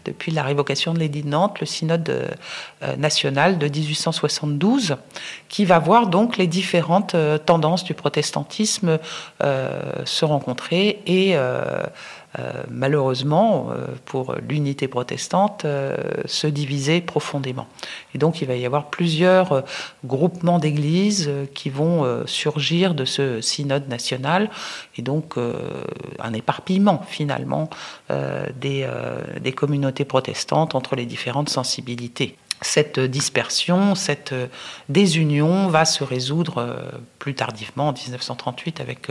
depuis 0.05 0.31
la 0.31 0.43
révocation 0.43 0.95
de 0.95 0.99
l'édit 0.99 1.23
de 1.23 1.29
Nantes, 1.29 1.61
le 1.61 1.67
synode 1.67 2.09
euh, 2.83 2.97
national 2.97 3.59
de 3.59 3.69
1872, 3.69 4.97
qui 5.49 5.65
va 5.65 5.79
voir 5.79 6.09
donc 6.09 6.37
les 6.37 6.47
différentes 6.47 7.15
euh, 7.15 7.39
tendances 7.39 7.85
du 7.85 7.95
protestantisme 7.95 8.99
euh, 9.43 9.83
se 10.05 10.25
rencontrer 10.25 11.01
et 11.07 11.37
euh, 12.39 12.63
malheureusement, 12.71 13.69
euh, 13.71 13.87
pour 14.07 14.35
l'unité 14.49 14.89
protestante, 14.89 15.65
euh, 15.65 15.97
se 16.25 16.47
diviser 16.47 17.01
profondément. 17.01 17.67
Et 18.15 18.19
donc 18.19 18.41
il 18.41 18.49
va 18.49 18.55
y 18.55 18.65
avoir 18.65 18.87
plusieurs 18.87 19.65
groupements 20.05 20.59
d'églises 20.59 21.31
qui 21.55 21.69
vont 21.69 22.27
surgir 22.27 22.95
de 22.95 23.05
ce 23.05 23.41
synode 23.41 23.89
national, 23.89 24.51
et 24.97 25.03
donc 25.03 25.37
un 26.19 26.33
éparpillement 26.33 27.03
finalement 27.09 27.71
des, 28.11 28.87
des 29.41 29.53
communautés 29.53 30.05
protestantes 30.05 30.75
entre 30.75 30.97
les 30.97 31.07
différentes 31.07 31.49
sensibilités 31.49 32.37
cette 32.65 33.01
dispersion, 33.01 33.97
cette 33.97 34.35
désunion 34.89 35.67
va 35.67 35.85
se 35.85 36.05
résoudre 36.05 36.77
plus 37.19 37.35
tardivement 37.35 37.89
en 37.89 37.93
1938 37.93 38.81
avec 38.81 39.09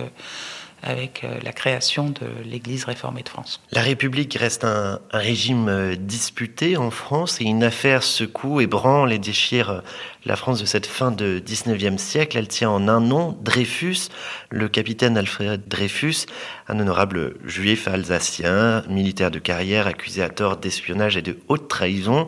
avec 0.83 1.23
euh, 1.23 1.39
la 1.43 1.51
création 1.51 2.09
de 2.09 2.27
l'Église 2.43 2.85
réformée 2.85 3.21
de 3.21 3.29
France. 3.29 3.61
La 3.71 3.81
République 3.81 4.33
reste 4.33 4.65
un, 4.65 4.99
régime 5.11 5.67
euh, 5.69 5.95
disputé 5.95 6.77
en 6.77 6.91
France 6.91 7.39
et 7.39 7.45
une 7.45 7.63
affaire 7.63 8.03
secoue, 8.03 8.61
ébranle 8.61 9.13
et 9.13 9.19
déchire 9.19 9.69
euh, 9.69 9.81
la 10.25 10.35
France 10.35 10.59
de 10.59 10.65
cette 10.65 10.87
fin 10.87 11.11
de 11.11 11.41
19e 11.45 11.97
siècle. 11.97 12.37
Elle 12.37 12.47
tient 12.47 12.69
en 12.69 12.87
un 12.87 12.99
nom 12.99 13.37
Dreyfus, 13.41 14.09
le 14.49 14.67
capitaine 14.69 15.17
Alfred 15.17 15.67
Dreyfus, 15.67 16.25
un 16.67 16.79
honorable 16.79 17.35
juif 17.45 17.87
alsacien, 17.87 18.83
militaire 18.89 19.31
de 19.31 19.39
carrière, 19.39 19.87
accusé 19.87 20.23
à 20.23 20.29
tort 20.29 20.57
d'espionnage 20.57 21.17
et 21.17 21.21
de 21.21 21.37
haute 21.47 21.67
trahison. 21.67 22.27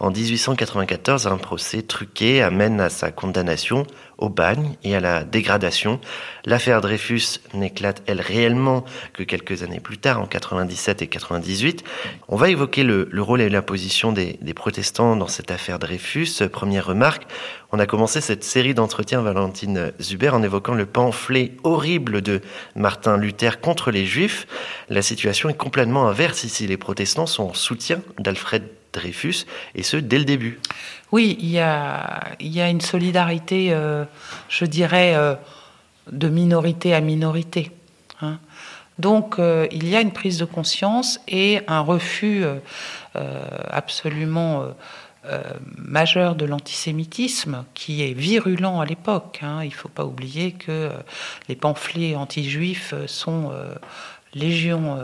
En 0.00 0.10
1894, 0.10 1.26
un 1.26 1.36
procès 1.36 1.82
truqué 1.82 2.40
amène 2.40 2.80
à 2.80 2.88
sa 2.88 3.12
condamnation 3.12 3.86
au 4.16 4.30
bagne 4.30 4.76
et 4.82 4.96
à 4.96 5.00
la 5.00 5.24
dégradation. 5.24 6.00
L'affaire 6.46 6.80
Dreyfus 6.80 7.40
n'éclate, 7.52 8.02
elle, 8.06 8.22
réellement 8.22 8.86
que 9.12 9.22
quelques 9.22 9.62
années 9.62 9.78
plus 9.78 9.98
tard, 9.98 10.18
en 10.18 10.26
97 10.26 11.02
et 11.02 11.06
98. 11.06 11.84
On 12.28 12.36
va 12.36 12.48
évoquer 12.48 12.82
le, 12.82 13.10
rôle 13.18 13.42
et 13.42 13.50
la 13.50 13.60
position 13.60 14.10
des, 14.10 14.38
protestants 14.54 15.16
dans 15.16 15.28
cette 15.28 15.50
affaire 15.50 15.78
Dreyfus. 15.78 16.48
Première 16.50 16.86
remarque, 16.86 17.26
on 17.70 17.78
a 17.78 17.84
commencé 17.84 18.22
cette 18.22 18.42
série 18.42 18.72
d'entretiens, 18.72 19.20
Valentine 19.20 19.92
Zuber, 20.00 20.30
en 20.30 20.42
évoquant 20.42 20.74
le 20.74 20.86
pamphlet 20.86 21.52
horrible 21.62 22.22
de 22.22 22.40
Martin 22.74 23.18
Luther 23.18 23.60
contre 23.60 23.90
les 23.90 24.06
Juifs. 24.06 24.46
La 24.88 25.02
situation 25.02 25.50
est 25.50 25.58
complètement 25.58 26.08
inverse 26.08 26.42
ici. 26.44 26.66
Les 26.66 26.78
protestants 26.78 27.26
sont 27.26 27.50
en 27.50 27.54
soutien 27.54 28.00
d'Alfred 28.18 28.62
Dreyfus, 28.92 29.46
et 29.74 29.82
ce, 29.82 29.96
dès 29.96 30.18
le 30.18 30.24
début. 30.24 30.58
Oui, 31.12 31.36
il 31.40 31.50
y 31.50 31.60
a, 31.60 32.70
une 32.70 32.80
solidarité, 32.80 33.72
euh, 33.72 34.04
je 34.48 34.64
dirais, 34.64 35.14
euh, 35.14 35.34
de 36.10 36.28
minorité 36.28 36.94
à 36.94 37.00
minorité. 37.00 37.72
Hein. 38.20 38.38
Donc, 38.98 39.38
euh, 39.38 39.66
il 39.72 39.88
y 39.88 39.96
a 39.96 40.00
une 40.00 40.12
prise 40.12 40.38
de 40.38 40.44
conscience 40.44 41.20
et 41.26 41.60
un 41.66 41.80
refus 41.80 42.44
absolument 43.14 44.66
majeur 45.76 46.34
de 46.34 46.44
l'antisémitisme, 46.44 47.64
qui 47.74 48.02
est 48.02 48.12
virulent 48.12 48.80
à 48.80 48.84
l'époque. 48.84 49.40
Hein. 49.42 49.62
Il 49.62 49.70
ne 49.70 49.74
faut 49.74 49.88
pas 49.88 50.04
oublier 50.04 50.52
que 50.52 50.90
les 51.48 51.56
pamphlets 51.56 52.14
anti-juifs 52.14 52.94
sont 53.06 53.52
légion 54.34 54.98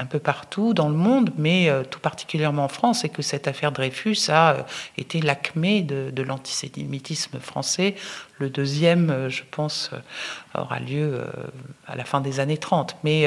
un 0.00 0.06
peu 0.06 0.18
partout 0.18 0.72
dans 0.72 0.88
le 0.88 0.94
monde, 0.94 1.30
mais 1.36 1.68
euh, 1.68 1.84
tout 1.84 2.00
particulièrement 2.00 2.64
en 2.64 2.68
France, 2.68 3.04
et 3.04 3.10
que 3.10 3.22
cette 3.22 3.46
affaire 3.46 3.70
Dreyfus 3.70 4.16
a 4.28 4.52
euh, 4.52 4.62
été 4.96 5.20
l'acmé 5.20 5.82
de, 5.82 6.22
l'antisémitisme 6.22 7.38
français. 7.38 7.94
Le 8.38 8.48
deuxième, 8.48 9.10
euh, 9.10 9.28
je 9.28 9.42
pense, 9.50 9.90
aura 10.54 10.80
lieu 10.80 11.24
à 11.86 11.96
la 11.96 12.04
fin 12.04 12.20
des 12.20 12.40
années 12.40 12.56
30. 12.58 12.96
Mais 13.04 13.26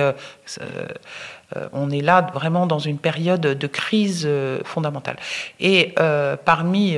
on 1.72 1.90
est 1.90 2.02
là 2.02 2.28
vraiment 2.34 2.68
dans 2.68 2.80
une 2.80 2.98
période 2.98 3.42
de 3.42 3.68
crise 3.68 4.28
fondamentale. 4.66 5.18
Et 5.60 5.96
parmi 6.46 6.98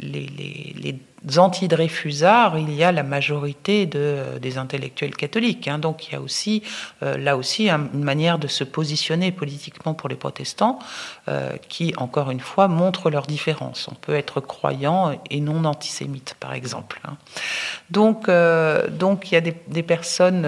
les, 0.00 0.98
anti-Dreyfusards, 1.36 2.58
il 2.58 2.74
y 2.74 2.84
a 2.84 2.92
la 2.92 3.02
majorité 3.02 3.86
de, 3.86 4.38
des 4.40 4.58
intellectuels 4.58 5.14
catholiques. 5.14 5.68
Hein. 5.68 5.78
Donc 5.78 6.08
il 6.08 6.12
y 6.12 6.16
a 6.16 6.20
aussi, 6.20 6.62
euh, 7.02 7.16
là 7.16 7.36
aussi, 7.36 7.70
une 7.70 8.04
manière 8.04 8.38
de 8.38 8.48
se 8.48 8.64
positionner 8.64 9.32
politiquement 9.32 9.94
pour 9.94 10.08
les 10.08 10.16
protestants 10.16 10.78
euh, 11.28 11.52
qui, 11.68 11.94
encore 11.96 12.30
une 12.30 12.40
fois, 12.40 12.68
montre 12.68 13.10
leurs 13.10 13.26
différences. 13.26 13.88
On 13.90 13.94
peut 13.94 14.14
être 14.14 14.40
croyant 14.40 15.18
et 15.30 15.40
non 15.40 15.64
antisémite, 15.64 16.34
par 16.40 16.54
exemple. 16.54 17.00
Hein. 17.04 17.16
Donc, 17.90 18.28
euh, 18.28 18.88
donc 18.88 19.30
il 19.30 19.34
y 19.34 19.38
a 19.38 19.40
des 19.40 19.82
personnes 19.82 20.46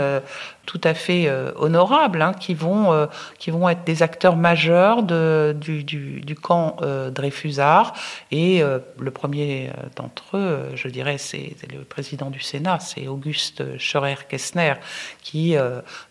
tout 0.67 0.81
à 0.85 0.95
fait 0.95 1.27
euh, 1.27 1.53
honorables, 1.57 2.23
hein, 2.23 2.33
qui, 2.33 2.55
vont, 2.55 2.93
euh, 2.93 3.07
qui 3.39 3.51
vont 3.51 3.69
être 3.69 3.85
des 3.85 4.03
acteurs 4.03 4.37
majeurs 4.37 5.03
du, 5.03 5.85
du, 5.85 6.35
camp 6.35 6.77
euh, 6.83 7.11
Dreyfusard. 7.11 7.95
Et 8.31 8.63
le 8.99 9.11
premier 9.11 9.71
d'entre 9.97 10.37
eux, 10.37 10.71
je 10.75 10.89
dirais, 10.89 11.19
c'est 11.19 11.55
le 11.73 11.85
président 11.85 12.31
du 12.31 12.41
Sénat, 12.41 12.81
c'est 12.81 13.07
Auguste 13.07 13.79
Scheurer-Kessner, 13.79 14.75
qui 15.23 15.57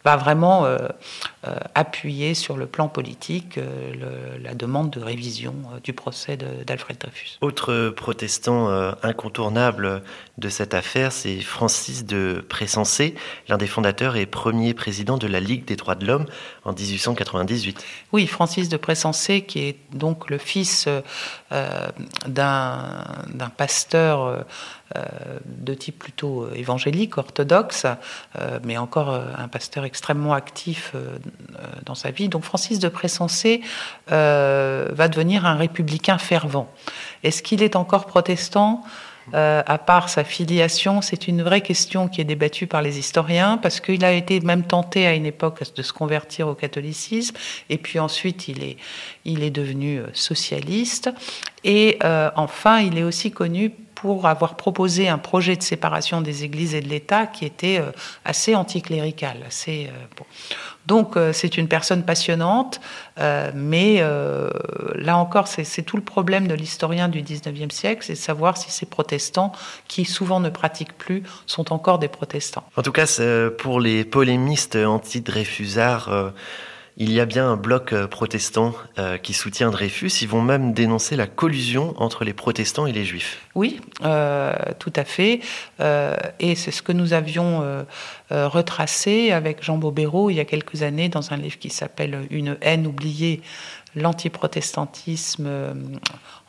va 0.03 0.17
vraiment 0.17 0.65
appuyer 1.75 2.33
sur 2.33 2.57
le 2.57 2.65
plan 2.65 2.87
politique 2.87 3.59
la 4.41 4.53
demande 4.53 4.89
de 4.91 5.01
révision 5.01 5.55
du 5.83 5.93
procès 5.93 6.37
d'Alfred 6.37 6.97
Dreyfus. 6.97 7.37
Autre 7.41 7.89
protestant 7.89 8.69
incontournable 9.03 10.01
de 10.37 10.49
cette 10.49 10.73
affaire, 10.73 11.11
c'est 11.11 11.41
Francis 11.41 12.05
de 12.05 12.43
Pressensé, 12.47 13.15
l'un 13.47 13.57
des 13.57 13.67
fondateurs 13.67 14.15
et 14.15 14.25
premier 14.43 14.73
président 14.73 15.17
de 15.17 15.25
la 15.25 15.39
Ligue 15.39 15.63
des 15.63 15.77
droits 15.77 15.95
de 15.95 16.05
l'homme 16.05 16.25
en 16.65 16.73
1898. 16.73 17.81
Oui, 18.11 18.27
Francis 18.27 18.67
de 18.67 18.75
Pressensé, 18.75 19.43
qui 19.43 19.59
est 19.59 19.77
donc 19.93 20.29
le 20.29 20.37
fils 20.37 20.89
euh, 20.89 21.87
d'un 22.27 23.49
pasteur 23.55 24.25
euh, 24.25 24.99
de 25.45 25.73
type 25.73 25.97
plutôt 25.97 26.49
évangélique, 26.53 27.17
orthodoxe, 27.17 27.85
euh, 27.85 28.59
mais 28.65 28.77
encore 28.77 29.17
un 29.37 29.47
pasteur 29.47 29.85
extrêmement 29.85 30.33
actif 30.33 30.93
dans 31.85 31.95
sa 31.95 32.11
vie. 32.11 32.27
Donc 32.27 32.43
Francis 32.43 32.79
de 32.79 32.89
Pressensé 32.89 33.61
va 34.07 35.07
devenir 35.07 35.45
un 35.45 35.55
républicain 35.55 36.17
fervent. 36.17 36.69
Est-ce 37.23 37.41
qu'il 37.41 37.63
est 37.63 37.77
encore 37.77 38.07
protestant? 38.07 38.83
Euh, 39.33 39.63
à 39.65 39.77
part 39.77 40.09
sa 40.09 40.23
filiation, 40.23 41.01
c'est 41.01 41.27
une 41.27 41.41
vraie 41.41 41.61
question 41.61 42.07
qui 42.07 42.21
est 42.21 42.25
débattue 42.25 42.67
par 42.67 42.81
les 42.81 42.99
historiens, 42.99 43.57
parce 43.57 43.79
qu'il 43.79 44.03
a 44.03 44.11
été 44.11 44.39
même 44.41 44.63
tenté 44.63 45.05
à 45.07 45.13
une 45.13 45.25
époque 45.25 45.61
de 45.75 45.81
se 45.81 45.93
convertir 45.93 46.47
au 46.47 46.55
catholicisme, 46.55 47.35
et 47.69 47.77
puis 47.77 47.99
ensuite 47.99 48.47
il 48.47 48.63
est, 48.63 48.77
il 49.25 49.43
est 49.43 49.51
devenu 49.51 49.99
euh, 49.99 50.07
socialiste, 50.13 51.09
et 51.63 51.97
euh, 52.03 52.29
enfin 52.35 52.79
il 52.79 52.97
est 52.97 53.03
aussi 53.03 53.31
connu 53.31 53.71
pour 54.03 54.27
avoir 54.27 54.57
proposé 54.57 55.07
un 55.07 55.17
projet 55.17 55.55
de 55.55 55.63
séparation 55.63 56.19
des 56.19 56.43
églises 56.43 56.75
et 56.75 56.81
de 56.81 56.89
l'État 56.89 57.25
qui 57.25 57.45
était 57.45 57.81
assez 58.25 58.53
anticlérical, 58.53 59.37
assez 59.47 59.89
bon. 60.17 60.25
Donc 60.85 61.15
euh, 61.15 61.31
c'est 61.31 61.57
une 61.57 61.67
personne 61.67 62.03
passionnante, 62.03 62.81
euh, 63.19 63.51
mais 63.55 63.97
euh, 63.99 64.49
là 64.95 65.17
encore, 65.17 65.47
c'est 65.47 65.83
tout 65.83 65.95
le 65.95 66.03
problème 66.03 66.47
de 66.47 66.53
l'historien 66.53 67.07
du 67.07 67.21
19e 67.21 67.71
siècle, 67.71 68.03
c'est 68.03 68.13
de 68.13 68.17
savoir 68.17 68.57
si 68.57 68.69
ces 68.69 68.85
protestants, 68.85 69.53
qui 69.87 70.05
souvent 70.05 70.39
ne 70.39 70.49
pratiquent 70.49 70.97
plus, 70.97 71.23
sont 71.45 71.71
encore 71.71 71.99
des 71.99 72.09
protestants. 72.09 72.65
En 72.75 72.81
tout 72.81 72.91
cas, 72.91 73.05
pour 73.57 73.79
les 73.79 74.03
polémistes 74.03 74.75
anti-Dreyfusards, 74.75 76.33
il 76.97 77.11
y 77.11 77.19
a 77.19 77.25
bien 77.25 77.49
un 77.49 77.57
bloc 77.57 77.91
euh, 77.91 78.07
protestant 78.07 78.73
euh, 78.99 79.17
qui 79.17 79.33
soutient 79.33 79.71
Dreyfus. 79.71 80.11
Ils 80.21 80.27
vont 80.27 80.41
même 80.41 80.73
dénoncer 80.73 81.15
la 81.15 81.25
collusion 81.25 81.93
entre 81.97 82.23
les 82.23 82.33
protestants 82.33 82.85
et 82.85 82.91
les 82.91 83.03
juifs. 83.03 83.41
Oui, 83.55 83.81
euh, 84.03 84.53
tout 84.79 84.93
à 84.95 85.03
fait. 85.03 85.39
et 86.39 86.55
c'est 86.55 86.71
ce 86.71 86.81
que 86.81 86.91
nous 86.91 87.13
avions 87.13 87.85
retracé 88.29 89.31
avec 89.31 89.63
Jean 89.63 89.77
Bobéro 89.77 90.29
il 90.29 90.35
y 90.35 90.39
a 90.39 90.45
quelques 90.45 90.81
années 90.83 91.09
dans 91.09 91.33
un 91.33 91.37
livre 91.37 91.59
qui 91.59 91.69
s'appelle 91.69 92.27
Une 92.29 92.57
haine 92.61 92.87
oubliée 92.87 93.41
l'antiprotestantisme 93.95 95.47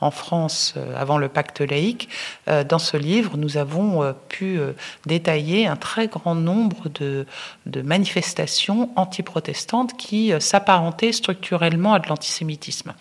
en 0.05 0.11
France 0.11 0.75
euh, 0.77 0.95
avant 0.97 1.19
le 1.19 1.29
pacte 1.29 1.61
laïque. 1.61 2.09
Euh, 2.49 2.63
dans 2.63 2.79
ce 2.79 2.97
livre, 2.97 3.37
nous 3.37 3.57
avons 3.57 4.15
pu 4.29 4.61
détailler 5.07 5.67
un 5.67 5.77
très 5.77 6.09
grand 6.09 6.35
nombre 6.35 6.89
de, 6.89 7.27
de 7.67 7.83
manifestations 7.83 8.91
antiprotestantes 8.97 9.97
qui 9.97 10.33
s'apparentaient 10.41 11.13
structurellement 11.13 11.95
à 11.95 11.99
de 11.99 12.09
l'antisémitisme 12.09 12.93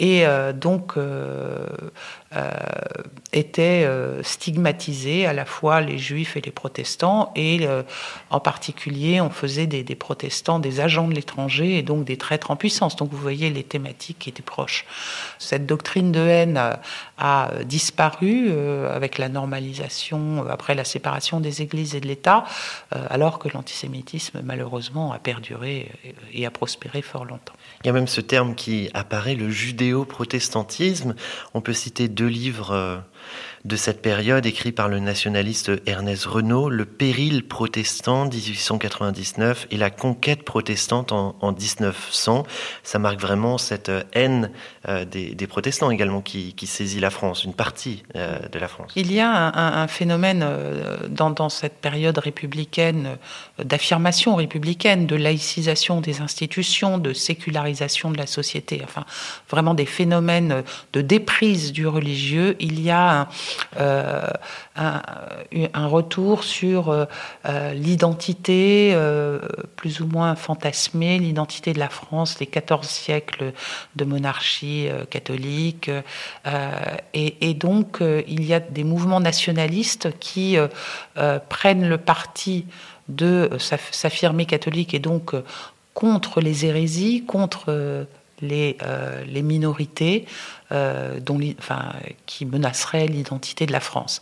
et 0.00 0.26
euh, 0.26 0.52
donc 0.52 0.96
euh, 0.96 1.66
euh, 2.34 2.50
étaient 3.32 3.88
stigmatisés 4.22 5.26
à 5.26 5.32
la 5.32 5.44
fois 5.44 5.80
les 5.80 5.98
juifs 5.98 6.36
et 6.36 6.40
les 6.40 6.50
protestants, 6.50 7.32
et 7.36 7.66
en 8.30 8.40
particulier 8.40 9.20
on 9.20 9.30
faisait 9.30 9.66
des, 9.66 9.84
des, 9.84 9.94
protestants 9.94 10.58
des 10.58 10.80
agents 10.80 11.06
de 11.06 11.14
l'étranger 11.14 11.78
et 11.78 11.82
donc 11.82 12.04
des 12.04 12.16
traîtres 12.16 12.50
en 12.50 12.56
puissance. 12.56 12.96
Donc 12.96 13.10
vous 13.10 13.18
voyez 13.18 13.50
les 13.50 13.62
thématiques 13.62 14.18
qui 14.20 14.30
étaient 14.30 14.42
proches. 14.42 14.84
Cette 15.38 15.66
doctrine 15.66 16.10
de 16.10 16.20
a, 16.56 17.50
disparu 17.64 18.50
avec 18.90 19.18
la 19.18 19.28
normalisation, 19.28 20.46
après 20.48 20.74
la 20.74 20.84
séparation 20.84 21.40
des 21.40 21.62
églises 21.62 21.94
et 21.94 22.00
de 22.00 22.06
l'État, 22.06 22.44
alors 22.90 23.38
que 23.38 23.48
l'antisémitisme 23.48 24.40
malheureusement 24.42 25.12
a 25.12 25.18
perduré 25.18 25.90
et 26.32 26.46
a 26.46 26.50
prospéré 26.50 27.02
fort 27.02 27.24
longtemps. 27.24 27.54
Il 27.82 27.88
y 27.88 27.90
a 27.90 27.92
même 27.92 28.08
ce 28.08 28.20
terme 28.20 28.54
qui 28.54 28.90
apparaît, 28.94 29.34
le 29.34 29.50
judéo-protestantisme. 29.50 31.14
On 31.52 31.60
peut 31.60 31.72
citer 31.72 32.08
deux 32.08 32.26
livres 32.26 32.70
euh, 32.72 32.98
de 33.64 33.76
cette 33.76 34.02
période, 34.02 34.44
écrit 34.44 34.72
par 34.72 34.88
le 34.88 34.98
nationaliste 34.98 35.72
Ernest 35.86 36.26
Renaud, 36.26 36.68
Le 36.68 36.84
péril 36.84 37.46
protestant 37.46 38.26
1899 38.26 39.68
et 39.70 39.78
la 39.78 39.88
conquête 39.88 40.42
protestante 40.42 41.12
en, 41.12 41.34
1900. 41.40 42.44
Ça 42.82 42.98
marque 42.98 43.20
vraiment 43.20 43.56
cette 43.56 43.88
euh, 43.88 44.02
haine 44.12 44.50
euh, 44.88 45.04
des, 45.04 45.46
protestants 45.46 45.90
également 45.90 46.20
qui, 46.20 46.54
saisit 46.66 47.00
la 47.00 47.10
France, 47.10 47.44
une 47.44 47.54
partie 47.54 48.02
euh, 48.16 48.38
de 48.48 48.58
la 48.58 48.68
France. 48.68 48.92
Il 48.96 49.12
y 49.12 49.20
a 49.20 49.30
un, 49.30 49.86
phénomène 49.86 50.46
dans, 51.08 51.30
dans, 51.30 51.48
cette 51.48 51.74
période 51.74 52.18
républicaine 52.18 53.16
d'affirmation 53.58 54.34
républicaine, 54.34 55.06
de 55.06 55.16
laïcisation 55.16 56.00
des 56.00 56.20
institutions, 56.20 56.98
de 56.98 57.12
sécularisation 57.12 58.10
de 58.10 58.18
la 58.18 58.26
société, 58.26 58.80
enfin 58.82 59.04
vraiment 59.48 59.74
des 59.74 59.86
phénomènes 59.86 60.64
de 60.92 61.00
déprise 61.00 61.72
du 61.72 61.86
religieux. 61.86 62.56
Il 62.60 62.80
y 62.80 62.90
a 62.90 63.13
un, 63.20 63.28
euh, 63.78 64.28
un, 64.76 65.86
retour 65.86 66.42
sur 66.42 66.88
euh, 66.88 67.04
euh, 67.46 67.72
l'identité 67.74 68.96
plus 69.76 70.00
ou 70.00 70.06
moins 70.06 70.34
fantasmée, 70.34 71.18
l'identité 71.18 71.72
de 71.72 71.78
la 71.78 71.88
France, 71.88 72.38
les 72.40 72.46
14 72.46 72.86
siècles 72.86 73.52
de 73.96 74.04
monarchie 74.04 74.88
catholique. 75.10 75.90
Et, 77.14 77.50
et, 77.50 77.54
donc, 77.54 77.98
il 78.00 78.44
y 78.44 78.54
a 78.54 78.60
des 78.60 78.84
mouvements 78.84 79.20
nationalistes 79.20 80.08
qui 80.18 80.56
prennent 81.48 81.88
le 81.88 81.98
parti 81.98 82.66
de 83.08 83.50
s'affirmer 83.58 84.46
catholique 84.46 84.94
et 84.94 84.98
donc 84.98 85.34
contre 85.92 86.40
les 86.40 86.66
hérésies, 86.66 87.24
contre 87.24 88.06
les, 88.40 88.76
les 89.26 89.42
minorités, 89.42 90.26
euh, 90.74 91.20
dont, 91.20 91.38
enfin, 91.58 91.92
qui 92.24 92.46
menacerait 92.46 93.06
l'identité 93.06 93.66
de 93.66 93.72
la 93.72 93.80
France. 93.80 94.20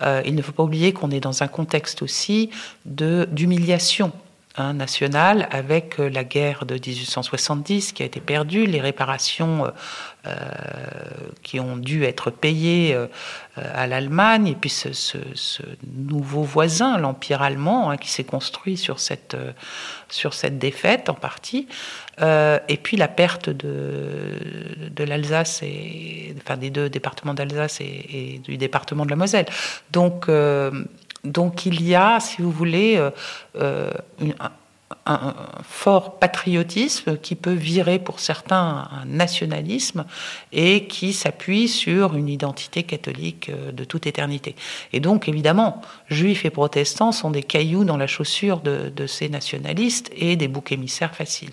Euh, 0.00 0.22
il 0.24 0.34
ne 0.34 0.40
faut 0.42 0.52
pas 0.52 0.62
oublier 0.62 0.94
qu'on 0.94 1.10
est 1.10 1.20
dans 1.20 1.42
un 1.42 1.48
contexte 1.48 2.00
aussi 2.00 2.50
d'humiliation 2.86 4.10
hein, 4.56 4.76
avec 5.50 5.98
euh, 5.98 6.08
la 6.08 6.24
guerre 6.24 6.66
de 6.66 6.74
1870 6.74 7.92
qui 7.92 8.02
a 8.02 8.06
été 8.06 8.20
perdue, 8.20 8.66
les 8.66 8.80
réparations 8.80 9.70
euh, 10.26 10.34
qui 11.42 11.58
ont 11.58 11.76
dû 11.76 12.04
être 12.04 12.30
payées 12.30 12.94
euh, 12.94 13.06
à 13.56 13.86
l'Allemagne, 13.86 14.46
et 14.46 14.54
puis 14.54 14.70
ce, 14.70 15.18
nouveau 15.84 16.42
voisin, 16.42 16.96
l'Empire 16.98 17.42
allemand, 17.42 17.90
hein, 17.90 17.96
qui 17.96 18.08
s'est 18.08 18.24
construit 18.24 18.76
sur 18.76 19.00
cette, 19.00 19.36
sur 20.08 20.32
cette 20.32 20.58
défaite 20.58 21.08
en 21.08 21.14
partie, 21.14 21.66
euh, 22.20 22.58
et 22.68 22.76
puis 22.76 22.96
la 22.96 23.08
perte 23.08 23.48
de, 23.48 24.38
de 24.90 25.04
l'Alsace, 25.04 25.62
et, 25.62 26.34
enfin 26.38 26.56
des 26.56 26.70
deux 26.70 26.88
départements 26.88 27.34
d'Alsace 27.34 27.80
et, 27.80 27.84
et, 28.34 28.38
du 28.38 28.56
département 28.58 29.04
de 29.04 29.10
la 29.10 29.16
Moselle. 29.16 29.46
Donc, 29.90 30.28
euh, 30.28 30.70
donc 31.24 31.66
il 31.66 31.82
y 31.82 31.94
a, 31.94 32.20
si 32.20 32.42
vous 32.42 32.50
voulez, 32.50 33.10
euh, 33.56 33.90
une, 34.20 34.34
un 35.06 35.34
fort 35.64 36.18
patriotisme 36.18 37.16
qui 37.16 37.34
peut 37.34 37.52
virer 37.52 37.98
pour 37.98 38.20
certains 38.20 38.88
un 38.90 39.04
nationalisme 39.06 40.04
et 40.52 40.86
qui 40.86 41.12
s'appuie 41.12 41.68
sur 41.68 42.14
une 42.14 42.28
identité 42.28 42.82
catholique 42.82 43.48
euh, 43.48 43.72
de 43.72 43.84
toute 43.84 44.06
éternité. 44.06 44.54
Et 44.92 45.00
donc, 45.00 45.28
évidemment, 45.28 45.80
juifs 46.08 46.44
et 46.44 46.50
protestants 46.50 47.12
sont 47.12 47.30
des 47.30 47.42
cailloux 47.42 47.84
dans 47.84 47.96
la 47.96 48.06
chaussure 48.06 48.60
de, 48.60 49.06
ces 49.06 49.28
nationalistes 49.28 50.10
et 50.16 50.36
des 50.36 50.48
boucs 50.48 50.72
émissaires 50.72 51.14
faciles. 51.14 51.50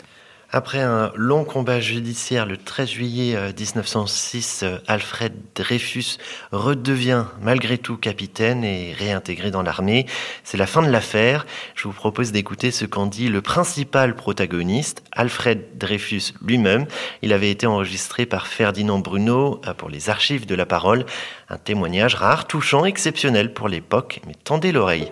Après 0.52 0.80
un 0.80 1.12
long 1.14 1.44
combat 1.44 1.80
judiciaire 1.80 2.48
le 2.48 2.58
13 2.58 2.90
juillet 2.90 3.38
1906, 3.56 4.64
euh, 4.64 4.66
euh, 4.66 4.78
Alfred 4.88 5.32
Dreyfus 5.54 6.18
redevient 6.52 7.26
malgré 7.40 7.78
tout 7.78 7.98
capitaine 7.98 8.64
et 8.64 8.94
réintégré 8.98 9.52
dans 9.52 9.62
l'armée. 9.62 10.08
C'est 10.44 10.58
la 10.58 10.66
fin 10.66 10.82
de 10.82 10.90
l'affaire. 10.90 11.46
Je 11.76 11.84
vous 11.84 11.94
propose 11.94 12.32
d'écouter 12.32 12.72
ce 12.72 12.86
qu'en 12.86 13.06
dit 13.06 13.30
le 13.30 13.44
principal 13.44 14.16
protagoniste, 14.16 15.04
Alfred 15.12 15.78
Dreyfus 15.78 16.34
lui-même. 16.44 16.88
Il 17.22 17.32
avait 17.32 17.52
été 17.52 17.68
enregistré 17.68 18.26
par 18.26 18.48
Ferdinand 18.48 18.98
Bruno 18.98 19.62
euh, 19.68 19.76
pour 19.76 19.90
les 19.90 20.10
archives 20.10 20.48
de 20.48 20.56
la 20.56 20.66
parole. 20.66 21.06
Un 21.50 21.60
témoignage 21.60 22.16
rare, 22.16 22.48
touchant, 22.48 22.86
exceptionnel 22.86 23.54
pour 23.54 23.70
l'époque, 23.70 24.20
mais 24.26 24.34
tendez 24.44 24.72
l'oreille. 24.72 25.12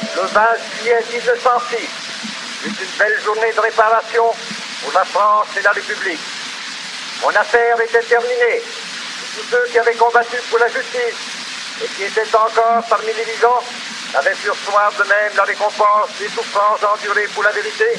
Le 0.00 0.22
20 0.32 0.40
juillet 0.78 1.00
1906, 1.18 2.43
fut 2.64 2.82
une 2.82 2.98
belle 2.98 3.20
journée 3.22 3.52
de 3.52 3.60
réparation 3.60 4.24
pour 4.82 4.92
la 4.94 5.04
France 5.04 5.48
et 5.58 5.62
la 5.62 5.72
République. 5.72 6.20
Mon 7.22 7.28
affaire 7.28 7.78
était 7.80 8.02
terminée. 8.02 8.62
tous 9.36 9.46
ceux 9.50 9.66
qui 9.70 9.78
avaient 9.78 9.94
combattu 9.94 10.36
pour 10.48 10.58
la 10.58 10.68
justice 10.68 11.20
et 11.82 11.88
qui 11.88 12.04
étaient 12.04 12.34
encore 12.34 12.82
parmi 12.88 13.12
les 13.12 13.24
vivants 13.24 13.62
avaient 14.14 14.34
pu 14.34 14.48
recevoir 14.48 14.92
de 14.92 15.04
même 15.04 15.32
la 15.36 15.42
récompense 15.42 16.08
des 16.18 16.28
souffrances 16.28 16.82
endurées 16.84 17.28
pour 17.34 17.42
la 17.42 17.50
vérité. 17.50 17.98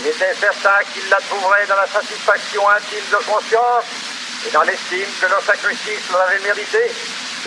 Il 0.00 0.06
était 0.08 0.34
certain 0.34 0.84
qu'ils 0.92 1.08
la 1.08 1.20
trouveraient 1.28 1.66
dans 1.66 1.76
la 1.76 1.86
satisfaction 1.86 2.68
intime 2.68 3.08
de 3.10 3.24
conscience 3.24 3.84
et 4.46 4.50
dans 4.50 4.62
l'estime 4.62 5.08
que 5.20 5.26
leur 5.26 5.42
sacrifice 5.42 6.10
mérité 6.42 6.92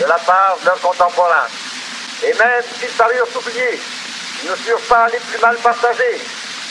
de 0.00 0.04
la 0.06 0.18
part 0.18 0.56
de 0.60 0.66
leurs 0.66 0.80
contemporains. 0.80 1.46
Et 2.24 2.32
même 2.34 2.64
s'ils 2.80 2.96
parurent 2.96 3.28
oubliés, 3.36 3.78
ils 4.42 4.50
ne 4.50 4.56
furent 4.56 4.88
pas 4.88 5.06
les 5.12 5.18
plus 5.18 5.38
mal 5.40 5.56
partagés, 5.56 6.18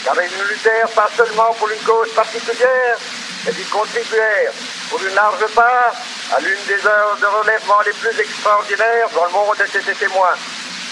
car 0.03 0.15
ils 0.21 0.37
ne 0.37 0.43
luttèrent 0.43 0.89
pas 0.89 1.09
seulement 1.15 1.53
pour 1.53 1.69
une 1.69 1.83
cause 1.83 2.11
particulière, 2.13 2.97
mais 3.45 3.51
ils 3.57 3.69
contribuèrent 3.69 4.53
pour 4.89 5.01
une 5.03 5.15
large 5.15 5.45
part 5.55 5.93
à 6.35 6.39
l'une 6.39 6.63
des 6.67 6.85
œuvres 6.85 7.17
de 7.19 7.25
relèvement 7.25 7.81
les 7.85 7.93
plus 7.93 8.19
extraordinaires 8.19 9.09
dont 9.13 9.25
le 9.25 9.31
monde 9.31 9.55
était 9.61 9.93
témoin. 9.93 10.33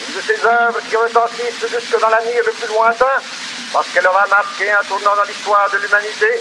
Une 0.08 0.16
de 0.16 0.22
ces 0.22 0.46
œuvres 0.46 0.80
qui 0.90 0.96
retentissent 0.96 1.68
jusque 1.68 2.00
dans 2.00 2.10
l'avenir 2.10 2.42
le 2.46 2.52
plus 2.52 2.68
lointain, 2.68 3.18
parce 3.74 3.88
qu'elle 3.90 4.08
aura 4.08 4.26
marqué 4.28 4.72
un 4.72 4.84
tournant 4.84 5.16
dans 5.16 5.24
l'histoire 5.24 5.70
de 5.72 5.78
l'humanité, 5.78 6.40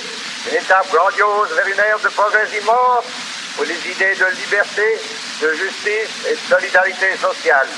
une 0.51 0.57
étape 0.57 0.91
grandiose 0.93 1.51
vers 1.55 1.67
une 1.67 1.79
ère 1.79 1.99
de 1.99 2.09
progrès 2.09 2.49
immense 2.61 3.05
pour 3.57 3.65
les 3.65 3.79
idées 3.89 4.15
de 4.15 4.27
liberté, 4.37 5.01
de 5.43 5.53
justice 5.55 6.27
et 6.29 6.35
de 6.35 6.55
solidarité 6.55 7.17
sociale, 7.17 7.69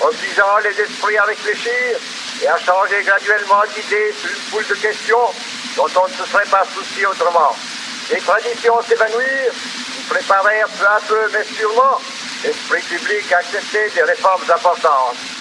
obligeant 0.00 0.58
les 0.62 0.80
esprits 0.80 1.16
à 1.18 1.24
réfléchir 1.24 1.98
et 2.42 2.48
à 2.48 2.58
changer 2.58 3.02
graduellement 3.02 3.62
d'idée 3.74 4.12
sur 4.12 4.30
une 4.30 4.36
foule 4.50 4.66
de 4.66 4.74
questions 4.74 5.26
dont 5.76 5.88
on 5.96 6.08
ne 6.08 6.14
se 6.14 6.30
serait 6.30 6.50
pas 6.50 6.64
soucié 6.74 7.06
autrement. 7.06 7.56
Les 8.10 8.20
traditions 8.20 8.82
s'évanouirent, 8.82 9.54
ils 9.98 10.04
préparèrent 10.08 10.68
peu 10.68 10.86
à 10.86 11.00
peu, 11.08 11.30
mais 11.32 11.44
sûrement, 11.44 12.00
l'esprit 12.44 12.82
public 12.82 13.32
à 13.32 13.38
accepter 13.38 13.90
des 13.94 14.02
réformes 14.02 14.42
importantes. 14.42 15.33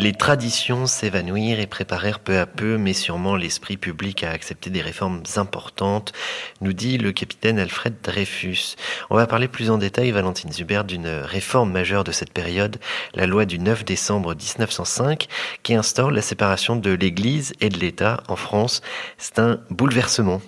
Les 0.00 0.14
traditions 0.14 0.86
s'évanouirent 0.86 1.60
et 1.60 1.66
préparèrent 1.66 2.20
peu 2.20 2.38
à 2.38 2.46
peu, 2.46 2.78
mais 2.78 2.94
sûrement 2.94 3.36
l'esprit 3.36 3.76
public 3.76 4.24
à 4.24 4.30
accepter 4.30 4.70
des 4.70 4.80
réformes 4.80 5.22
importantes, 5.36 6.14
nous 6.62 6.72
dit 6.72 6.96
le 6.96 7.12
capitaine 7.12 7.58
Alfred 7.58 7.96
Dreyfus. 8.02 8.76
On 9.10 9.16
va 9.16 9.26
parler 9.26 9.46
plus 9.46 9.70
en 9.70 9.76
détail, 9.76 10.10
Valentine 10.10 10.50
Zuber, 10.52 10.84
d'une 10.88 11.06
réforme 11.06 11.70
majeure 11.70 12.02
de 12.02 12.12
cette 12.12 12.32
période, 12.32 12.78
la 13.12 13.26
loi 13.26 13.44
du 13.44 13.58
9 13.58 13.84
décembre 13.84 14.34
1905, 14.34 15.28
qui 15.62 15.74
instaure 15.74 16.10
la 16.10 16.22
séparation 16.22 16.76
de 16.76 16.92
l'Église 16.92 17.52
et 17.60 17.68
de 17.68 17.78
l'État 17.78 18.22
en 18.28 18.36
France. 18.36 18.80
C'est 19.18 19.38
un 19.38 19.60
bouleversement. 19.68 20.40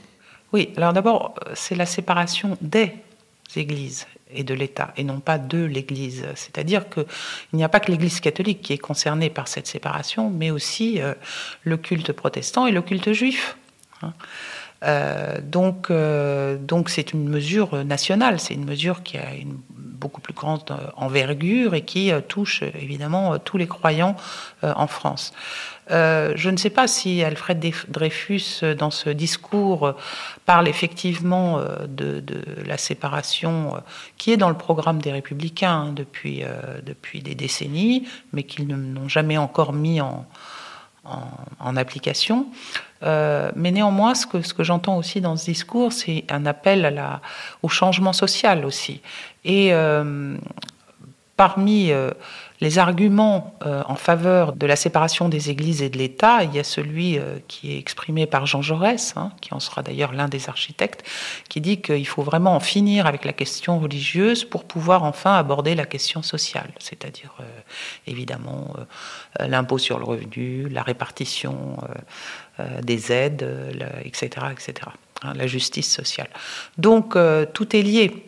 Oui, 0.54 0.70
alors 0.78 0.94
d'abord, 0.94 1.34
c'est 1.52 1.74
la 1.74 1.84
séparation 1.84 2.56
des 2.62 2.94
églises 3.54 4.06
et 4.34 4.44
de 4.44 4.54
l'État, 4.54 4.92
et 4.96 5.04
non 5.04 5.20
pas 5.20 5.38
de 5.38 5.62
l'Église. 5.62 6.24
C'est-à-dire 6.34 6.88
qu'il 6.88 7.04
n'y 7.52 7.64
a 7.64 7.68
pas 7.68 7.80
que 7.80 7.90
l'Église 7.90 8.20
catholique 8.20 8.62
qui 8.62 8.72
est 8.72 8.78
concernée 8.78 9.30
par 9.30 9.48
cette 9.48 9.66
séparation, 9.66 10.30
mais 10.30 10.50
aussi 10.50 11.00
euh, 11.00 11.14
le 11.62 11.76
culte 11.76 12.12
protestant 12.12 12.66
et 12.66 12.72
le 12.72 12.82
culte 12.82 13.12
juif. 13.12 13.56
Hein. 14.02 14.12
Euh, 14.84 15.40
donc, 15.40 15.90
euh, 15.90 16.56
donc 16.56 16.88
c'est 16.90 17.12
une 17.12 17.28
mesure 17.28 17.84
nationale, 17.84 18.40
c'est 18.40 18.54
une 18.54 18.64
mesure 18.64 19.02
qui 19.02 19.16
a 19.16 19.34
une 19.34 19.58
beaucoup 19.76 20.20
plus 20.20 20.34
grande 20.34 20.64
envergure 20.96 21.74
et 21.74 21.82
qui 21.82 22.10
touche 22.26 22.64
évidemment 22.74 23.38
tous 23.38 23.56
les 23.56 23.68
croyants 23.68 24.16
en 24.62 24.88
France. 24.88 25.32
Euh, 25.92 26.32
je 26.36 26.48
ne 26.50 26.56
sais 26.56 26.70
pas 26.70 26.88
si 26.88 27.22
Alfred 27.22 27.62
Dreyfus, 27.88 28.60
euh, 28.62 28.74
dans 28.74 28.90
ce 28.90 29.10
discours, 29.10 29.86
euh, 29.86 29.92
parle 30.46 30.68
effectivement 30.68 31.60
de, 31.86 32.22
la 32.66 32.76
séparation 32.78 33.82
qui 34.16 34.32
est 34.32 34.36
dans 34.36 34.48
le 34.48 34.56
programme 34.56 35.00
des 35.00 35.12
républicains 35.12 35.88
hein, 35.88 35.92
depuis, 35.94 36.42
depuis 36.84 37.20
des 37.20 37.34
décennies, 37.34 38.08
mais 38.32 38.42
qu'ils 38.42 38.66
n'ont 38.66 39.08
jamais 39.08 39.38
encore 39.38 39.72
mis 39.72 40.00
en, 40.00 40.26
application. 41.76 42.46
mais 43.02 43.70
néanmoins, 43.70 44.14
ce 44.14 44.26
que, 44.26 44.62
j'entends 44.64 44.96
aussi 44.96 45.20
dans 45.20 45.36
ce 45.36 45.44
discours, 45.44 45.92
c'est 45.92 46.24
un 46.28 46.44
appel 46.46 47.02
au 47.62 47.68
changement 47.68 48.12
social 48.12 48.64
aussi. 48.64 49.00
Et 49.44 49.72
parmi 51.36 51.92
les 52.62 52.78
arguments 52.78 53.56
euh, 53.66 53.82
en 53.88 53.96
faveur 53.96 54.52
de 54.52 54.66
la 54.66 54.76
séparation 54.76 55.28
des 55.28 55.50
églises 55.50 55.82
et 55.82 55.90
de 55.90 55.98
l'État, 55.98 56.44
il 56.44 56.54
y 56.54 56.60
a 56.60 56.64
celui 56.64 57.18
euh, 57.18 57.38
qui 57.48 57.72
est 57.72 57.78
exprimé 57.78 58.24
par 58.24 58.46
Jean 58.46 58.62
Jaurès, 58.62 59.14
hein, 59.16 59.32
qui 59.40 59.52
en 59.52 59.58
sera 59.58 59.82
d'ailleurs 59.82 60.12
l'un 60.12 60.28
des 60.28 60.48
architectes, 60.48 61.02
qui 61.48 61.60
dit 61.60 61.82
qu'il 61.82 62.06
faut 62.06 62.22
vraiment 62.22 62.54
en 62.54 62.60
finir 62.60 63.06
avec 63.06 63.24
la 63.24 63.32
question 63.32 63.80
religieuse 63.80 64.44
pour 64.44 64.62
pouvoir 64.62 65.02
enfin 65.02 65.34
aborder 65.34 65.74
la 65.74 65.86
question 65.86 66.22
sociale, 66.22 66.70
c'est-à-dire 66.78 67.34
euh, 67.40 67.44
évidemment 68.06 68.74
l'impôt 69.40 69.78
sur 69.78 69.98
le 69.98 70.04
revenu, 70.04 70.68
la 70.68 70.84
répartition 70.84 71.78
des 72.82 73.10
aides, 73.10 73.44
etc., 74.04 74.46
etc., 74.52 74.90
hein, 75.22 75.32
la 75.34 75.46
justice 75.48 75.92
sociale. 75.92 76.28
Donc 76.78 77.16
tout 77.54 77.76
est 77.76 77.82
lié. 77.82 78.24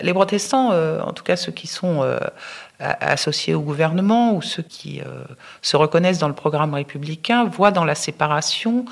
les 0.00 0.12
protestants, 0.12 0.72
en 1.00 1.12
tout 1.12 1.24
cas 1.24 1.36
ceux 1.36 1.52
qui 1.52 1.66
sont 1.66 2.02
associés 2.78 3.54
au 3.54 3.60
gouvernement 3.60 4.34
ou 4.34 4.42
ceux 4.42 4.62
qui 4.62 5.00
euh, 5.00 5.24
se 5.62 5.76
reconnaissent 5.76 6.18
dans 6.18 6.28
le 6.28 6.34
programme 6.34 6.74
républicain 6.74 7.44
voient 7.44 7.70
dans 7.70 7.84
la 7.84 7.94
séparation 7.94 8.84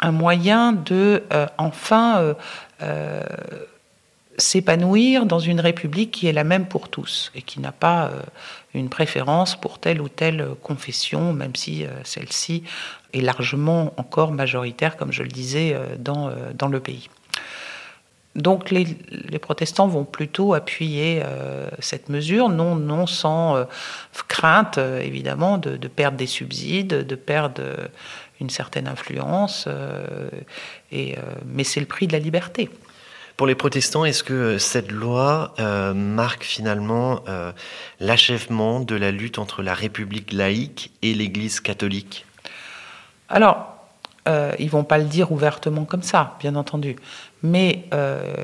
un 0.00 0.10
moyen 0.10 0.72
de 0.72 1.22
euh, 1.32 1.46
enfin 1.56 2.34
euh, 2.82 3.22
s'épanouir 4.38 5.26
dans 5.26 5.38
une 5.38 5.60
république 5.60 6.10
qui 6.10 6.26
est 6.26 6.32
la 6.32 6.44
même 6.44 6.66
pour 6.66 6.88
tous 6.88 7.30
et 7.34 7.42
qui 7.42 7.60
n'a 7.60 7.72
pas 7.72 8.10
une 8.72 8.88
préférence 8.88 9.56
pour 9.56 9.80
telle 9.80 10.00
ou 10.00 10.08
telle 10.08 10.46
confession, 10.62 11.32
même 11.32 11.56
si 11.56 11.84
celle-ci 12.04 12.62
est 13.12 13.20
largement 13.20 13.92
encore 13.96 14.30
majoritaire, 14.30 14.96
comme 14.96 15.10
je 15.10 15.24
le 15.24 15.28
disais, 15.28 15.76
dans, 15.98 16.30
dans 16.54 16.68
le 16.68 16.78
pays. 16.78 17.08
Donc 18.34 18.70
les, 18.70 18.86
protestants 19.40 19.88
vont 19.88 20.04
plutôt 20.04 20.54
appuyer 20.54 21.22
euh, 21.24 21.68
cette 21.80 22.08
mesure, 22.08 22.48
non, 22.48 22.76
non 22.76 23.06
sans 23.06 23.56
euh, 23.56 23.64
crainte 24.28 24.78
euh, 24.78 25.00
évidemment 25.00 25.58
de, 25.58 25.76
perdre 25.88 26.16
des 26.16 26.26
subsides, 26.26 27.06
de 27.06 27.14
perdre 27.14 27.62
une 28.40 28.50
certaine 28.50 28.86
influence, 28.86 29.66
et, 30.92 31.16
mais 31.44 31.64
c'est 31.64 31.80
le 31.80 31.86
prix 31.86 32.06
de 32.06 32.12
la 32.12 32.20
liberté. 32.20 32.70
Pour 33.36 33.48
les 33.48 33.56
protestants, 33.56 34.04
est-ce 34.04 34.22
que 34.22 34.58
cette 34.58 34.92
loi 34.92 35.54
marque 35.92 36.44
finalement 36.44 37.24
l'achèvement 37.98 38.78
de 38.78 38.94
la 38.94 39.10
lutte 39.10 39.40
entre 39.40 39.64
la 39.64 39.74
République 39.74 40.32
laïque 40.32 40.92
et 41.02 41.14
l'Église 41.14 41.58
catholique? 41.58 42.26
Alors, 43.28 43.74
ils 44.60 44.70
vont 44.70 44.84
pas 44.84 44.98
le 44.98 45.04
dire 45.04 45.32
ouvertement 45.32 45.84
comme 45.84 46.02
ça, 46.02 46.36
bien 46.38 46.54
entendu. 46.54 46.94
Mais 47.42 47.84
euh, 47.94 48.34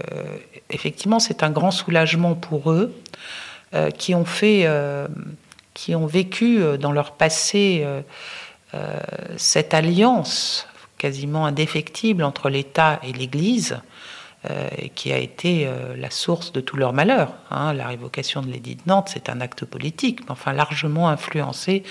effectivement, 0.71 1.19
c'est 1.19 1.43
un 1.43 1.51
grand 1.51 1.71
soulagement 1.71 2.35
pour 2.35 2.71
eux 2.71 2.95
euh, 3.75 3.91
qui 3.91 4.15
ont 4.15 4.25
fait, 4.25 4.69
qui 5.75 5.95
ont 5.95 6.07
vécu 6.07 6.61
dans 6.79 6.93
leur 6.93 7.13
passé 7.13 7.87
cette 9.37 9.75
alliance 9.75 10.67
quasiment 10.99 11.47
indéfectible 11.47 12.23
entre 12.25 12.49
l'État 12.49 13.01
et 13.03 13.13
l'Église. 13.13 13.79
qui 14.95 15.11
a 15.11 15.17
été 15.17 15.67
la 15.97 16.11
source 16.11 16.53
de 16.53 16.61
tout 16.61 16.77
leur 16.77 16.93
malheur. 16.93 17.33
Hein. 17.51 17.73
La 17.73 17.89
révocation 17.89 18.43
de 18.43 18.51
l'édit 18.51 18.77
de 18.77 18.83
Nantes, 18.87 19.09
c'est 19.11 19.31
un 19.31 19.41
acte 19.41 19.65
politique, 19.65 20.21
mais 20.21 20.33
enfin 20.33 20.53
largement 20.53 21.09
influencé 21.09 21.83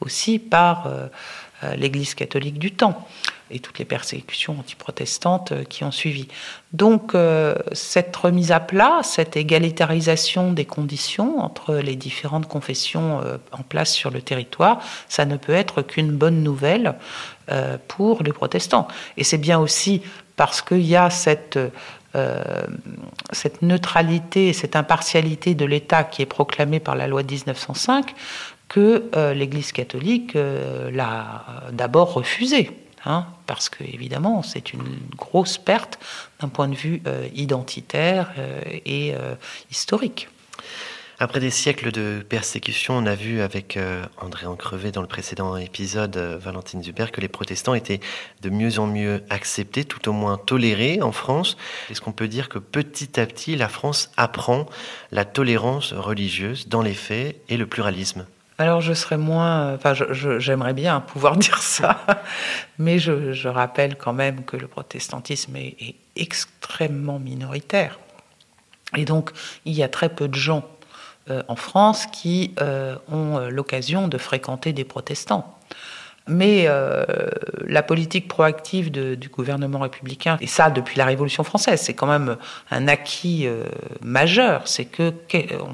aussi 0.00 0.40
par 0.40 0.88
l'Église 1.76 2.14
catholique 2.14 2.58
du 2.58 2.72
temps. 2.72 3.06
Et 3.50 3.58
toutes 3.58 3.78
les 3.78 3.84
persécutions 3.84 4.58
antiprotestantes 4.58 5.52
qui 5.68 5.84
ont 5.84 5.90
suivi. 5.90 6.28
Donc 6.72 7.14
cette 7.72 8.14
remise 8.14 8.52
à 8.52 8.60
plat, 8.60 9.00
cette 9.02 9.36
égalitarisation 9.36 10.52
des 10.52 10.64
conditions 10.64 11.40
entre 11.40 11.74
les 11.74 11.96
différentes 11.96 12.46
confessions 12.46 13.20
en 13.52 13.62
place 13.62 13.92
sur 13.92 14.10
le 14.10 14.22
territoire, 14.22 14.80
ça 15.08 15.24
ne 15.24 15.36
peut 15.36 15.52
être 15.52 15.82
qu'une 15.82 16.12
bonne 16.12 16.42
nouvelle 16.42 16.94
pour 17.88 18.22
les 18.22 18.32
protestants. 18.32 18.86
Et 19.16 19.24
c'est 19.24 19.38
bien 19.38 19.58
aussi 19.58 20.02
parce 20.36 20.62
qu'il 20.62 20.86
y 20.86 20.96
a 20.96 21.10
cette 21.10 21.58
euh, 22.16 22.42
neutralité, 23.62 24.52
cette 24.52 24.74
impartialité 24.74 25.54
de 25.54 25.64
l'État 25.64 26.02
qui 26.02 26.22
est 26.22 26.26
proclamée 26.26 26.80
par 26.80 26.96
la 26.96 27.06
loi 27.06 27.22
de 27.22 27.32
1905 27.32 28.14
que 28.68 29.04
euh, 29.14 29.32
l'Église 29.32 29.70
catholique 29.70 30.34
euh, 30.34 30.90
l'a 30.90 31.44
d'abord 31.72 32.12
refusée. 32.12 32.70
Hein, 33.06 33.26
parce 33.46 33.70
que 33.70 33.82
évidemment 33.82 34.42
c'est 34.42 34.74
une 34.74 34.98
grosse 35.16 35.56
perte 35.56 35.98
d'un 36.40 36.48
point 36.48 36.68
de 36.68 36.74
vue 36.74 37.02
identitaire 37.34 38.32
et 38.84 39.14
historique. 39.70 40.28
Après 41.22 41.38
des 41.38 41.50
siècles 41.50 41.92
de 41.92 42.24
persécution, 42.26 42.96
on 42.96 43.04
a 43.04 43.14
vu 43.14 43.42
avec 43.42 43.76
euh, 43.76 44.06
André 44.22 44.46
Ancrevé 44.46 44.90
dans 44.90 45.02
le 45.02 45.06
précédent 45.06 45.54
épisode, 45.58 46.16
euh, 46.16 46.38
Valentine 46.38 46.82
Zuber, 46.82 47.12
que 47.12 47.20
les 47.20 47.28
protestants 47.28 47.74
étaient 47.74 48.00
de 48.40 48.48
mieux 48.48 48.78
en 48.78 48.86
mieux 48.86 49.22
acceptés, 49.28 49.84
tout 49.84 50.08
au 50.08 50.12
moins 50.14 50.38
tolérés 50.38 51.02
en 51.02 51.12
France. 51.12 51.58
Est-ce 51.90 52.00
qu'on 52.00 52.12
peut 52.12 52.26
dire 52.26 52.48
que 52.48 52.58
petit 52.58 53.20
à 53.20 53.26
petit, 53.26 53.54
la 53.54 53.68
France 53.68 54.10
apprend 54.16 54.64
la 55.12 55.26
tolérance 55.26 55.92
religieuse 55.92 56.68
dans 56.68 56.80
les 56.80 56.94
faits 56.94 57.36
et 57.50 57.58
le 57.58 57.66
pluralisme? 57.66 58.24
Alors 58.60 58.82
je 58.82 58.92
serais 58.92 59.16
moins, 59.16 59.74
enfin 59.74 59.94
j'aimerais 59.94 60.74
bien 60.74 61.00
pouvoir 61.00 61.36
dire 61.38 61.62
ça, 61.62 62.04
mais 62.78 62.98
je, 62.98 63.48
rappelle 63.48 63.96
quand 63.96 64.12
même 64.12 64.44
que 64.44 64.56
le 64.56 64.68
protestantisme 64.68 65.56
est, 65.56 65.94
extrêmement 66.16 67.18
minoritaire. 67.18 67.98
Et 68.96 69.06
donc 69.06 69.30
il 69.64 69.72
y 69.72 69.82
a 69.82 69.88
très 69.88 70.10
peu 70.10 70.28
de 70.28 70.34
gens 70.34 70.68
euh, 71.30 71.42
en 71.48 71.56
France 71.56 72.06
qui 72.06 72.54
euh, 72.60 72.96
ont 73.10 73.38
euh, 73.38 73.48
l'occasion 73.48 74.08
de 74.08 74.18
fréquenter 74.18 74.74
des 74.74 74.84
protestants. 74.84 75.56
Mais 76.28 76.68
la 77.66 77.82
politique 77.82 78.28
proactive 78.28 78.90
du 78.90 79.28
gouvernement 79.28 79.80
républicain, 79.80 80.36
et 80.40 80.46
ça 80.46 80.70
depuis 80.70 80.96
la 80.96 81.04
Révolution 81.04 81.42
française, 81.42 81.80
c'est 81.80 81.94
quand 81.94 82.06
même 82.06 82.36
un 82.70 82.86
acquis 82.86 83.48
majeur, 84.00 84.68
c'est 84.68 84.84
que 84.84 85.12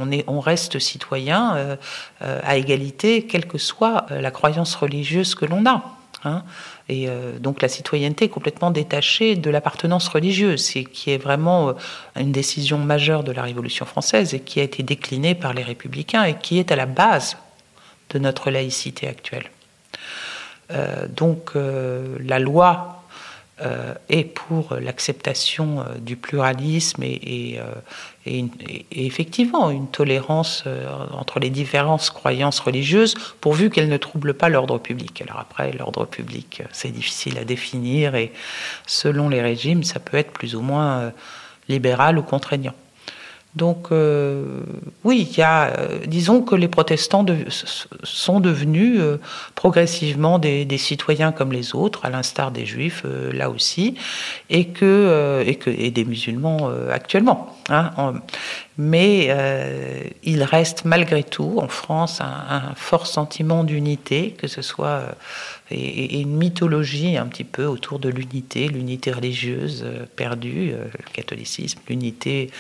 on, 0.01 0.11
est, 0.11 0.25
on 0.29 0.41
reste 0.41 0.79
citoyen 0.79 1.77
à 2.21 2.57
égalité, 2.57 3.27
quelle 3.27 3.47
que 3.47 3.59
soit 3.59 4.07
la 4.09 4.31
croyance 4.31 4.75
religieuse 4.77 5.35
que 5.35 5.45
l'on 5.45 5.67
a. 5.67 5.97
Hein. 6.25 6.43
Et 6.89 7.09
euh, 7.09 7.39
donc 7.39 7.63
la 7.63 7.69
citoyenneté 7.69 8.27
est 8.27 8.29
complètement 8.29 8.71
détachée 8.71 9.37
de 9.37 9.51
l'appartenance 9.51 10.09
religieuse, 10.09 10.71
qui 10.93 11.11
est 11.11 11.19
vraiment 11.19 11.71
euh, 11.71 11.73
une 12.17 12.33
décision 12.33 12.79
majeure 12.79 13.25
de 13.25 13.33
la 13.33 13.43
Révolution 13.43 13.87
française 13.87 14.35
et 14.35 14.41
qui 14.41 14.61
a 14.61 14.63
été 14.63 14.83
déclinée 14.83 15.35
par 15.35 15.53
les 15.53 15.63
républicains 15.63 16.25
et 16.25 16.35
qui 16.35 16.59
est 16.59 16.73
à 16.73 16.77
la 16.77 16.87
base 16.87 17.37
de 18.11 18.19
notre 18.19 18.51
laïcité 18.51 19.09
actuelle. 19.09 19.51
Euh, 20.73 21.07
donc 21.09 21.53
la 21.55 22.39
loi 22.39 22.97
euh, 23.63 23.95
et 24.11 24.25
pour 24.25 24.77
l'acceptation 24.79 25.81
euh, 25.81 25.95
du 25.99 26.17
pluralisme 26.17 27.03
et, 27.03 27.59
euh, 27.59 28.45
effectivement 28.91 29.71
une 29.71 29.87
tolérance 29.87 30.65
entre 31.13 31.39
les 31.39 31.49
différentes 31.49 32.11
croyances 32.11 32.59
religieuses, 32.59 33.15
pourvu 33.41 33.71
qu'elles 33.71 33.89
ne 33.89 33.97
troublent 33.97 34.35
pas 34.35 34.49
l'ordre 34.49 34.79
public. 34.79 35.23
Alors 35.23 35.39
après, 35.39 35.73
l'ordre 35.73 36.05
public, 36.05 36.63
c'est 36.73 36.91
difficile 36.91 37.39
à 37.39 37.45
définir 37.45 38.17
et 38.17 38.33
selon 38.85 39.29
les 39.29 39.41
régimes, 39.41 39.85
ça 39.85 40.01
peut 40.01 40.17
être 40.17 40.33
plus 40.33 40.57
ou 40.57 40.61
moins 40.61 41.13
libéral 41.69 42.19
ou 42.19 42.23
contraignant. 42.23 42.75
Donc 43.57 43.89
euh, 43.91 44.45
oui, 45.03 45.27
il 45.31 45.39
y 45.39 45.43
a, 45.43 45.69
euh, 45.69 45.99
disons 46.07 46.43
que 46.43 46.55
les 46.55 46.69
protestants 46.69 47.25
sont 48.03 48.41
devenus 48.41 49.01
euh, 49.01 49.19
progressivement 49.55 50.39
des, 50.39 50.67
citoyens 50.77 51.33
comme 51.33 51.53
les 51.53 51.75
autres, 51.75 52.05
à 52.05 52.11
l'instar 52.11 52.51
des 52.51 52.67
juifs 52.67 53.05
là 53.33 53.49
aussi, 53.49 53.95
et 54.51 54.67
que 54.67 55.43
et 55.47 55.55
que 55.55 55.71
et 55.71 55.91
des 55.91 56.05
musulmans 56.05 56.71
actuellement. 56.93 57.57
Hein, 57.71 58.21
mais 58.77 59.35
il 60.23 60.43
reste 60.43 60.85
malgré 60.85 61.25
tout 61.25 61.55
en 61.57 61.69
France 61.69 62.21
un, 62.21 62.75
fort 62.77 63.07
sentiment 63.07 63.65
d'unité, 63.65 64.37
que 64.37 64.49
ce 64.49 64.61
soit 64.61 65.03
et, 65.71 66.21
une 66.21 66.37
mythologie 66.37 67.17
un 67.17 67.27
petit 67.27 67.45
peu 67.45 67.65
autour 67.65 67.99
de 67.99 68.11
l'unité, 68.11 68.69
l'unité 68.69 69.13
religieuse 69.13 69.87
perdue, 70.15 70.73
le 70.73 71.13
catholicisme, 71.13 71.81
l'unité 71.89 72.51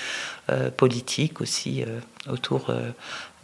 politique 0.77 1.41
aussi 1.41 1.83
euh, 1.83 1.99
autour 2.29 2.71
euh, 2.71 2.91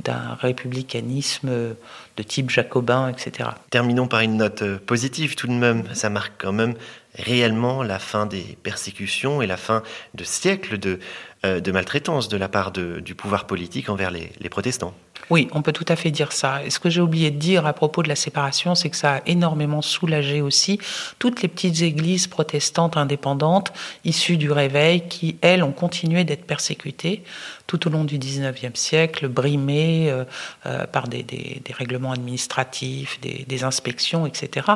d'un 0.00 0.34
républicanisme 0.40 1.50
de 1.50 2.22
type 2.22 2.50
jacobin, 2.50 3.08
etc. 3.08 3.50
Terminons 3.70 4.06
par 4.06 4.20
une 4.20 4.36
note 4.36 4.64
positive 4.78 5.34
tout 5.34 5.46
de 5.46 5.52
même. 5.52 5.84
Ça 5.94 6.10
marque 6.10 6.34
quand 6.38 6.52
même 6.52 6.74
réellement 7.14 7.82
la 7.82 7.98
fin 7.98 8.26
des 8.26 8.56
persécutions 8.62 9.42
et 9.42 9.46
la 9.46 9.56
fin 9.56 9.82
de 10.14 10.24
siècles 10.24 10.78
de, 10.78 10.98
de 11.44 11.72
maltraitance 11.72 12.28
de 12.28 12.36
la 12.36 12.48
part 12.48 12.70
du 12.72 13.14
pouvoir 13.14 13.46
politique 13.46 13.88
envers 13.88 14.10
les 14.10 14.48
protestants. 14.48 14.94
Oui, 15.30 15.48
on 15.52 15.62
peut 15.62 15.72
tout 15.72 15.84
à 15.88 15.96
fait 15.96 16.10
dire 16.10 16.32
ça. 16.32 16.64
Et 16.64 16.70
ce 16.70 16.78
que 16.78 16.90
j'ai 16.90 17.00
oublié 17.00 17.30
de 17.30 17.38
dire 17.38 17.64
à 17.66 17.72
propos 17.72 18.02
de 18.02 18.08
la 18.08 18.16
séparation, 18.16 18.74
c'est 18.74 18.90
que 18.90 18.96
ça 18.96 19.14
a 19.14 19.20
énormément 19.26 19.80
soulagé 19.80 20.42
aussi 20.42 20.78
toutes 21.18 21.42
les 21.42 21.48
petites 21.48 21.80
églises 21.82 22.26
protestantes 22.26 22.96
indépendantes 22.96 23.72
issues 24.04 24.36
du 24.36 24.50
Réveil 24.50 25.08
qui, 25.08 25.36
elles, 25.40 25.62
ont 25.62 25.72
continué 25.72 26.24
d'être 26.24 26.44
persécutées 26.44 27.22
tout 27.66 27.86
au 27.86 27.90
long 27.90 28.04
du 28.04 28.18
XIXe 28.18 28.78
siècle, 28.78 29.28
brimées 29.28 30.10
euh, 30.10 30.24
euh, 30.66 30.86
par 30.86 31.08
des, 31.08 31.24
règlements 31.72 32.12
administratifs, 32.12 33.20
des, 33.20 33.46
des, 33.48 33.64
inspections, 33.64 34.26
etc. 34.26 34.66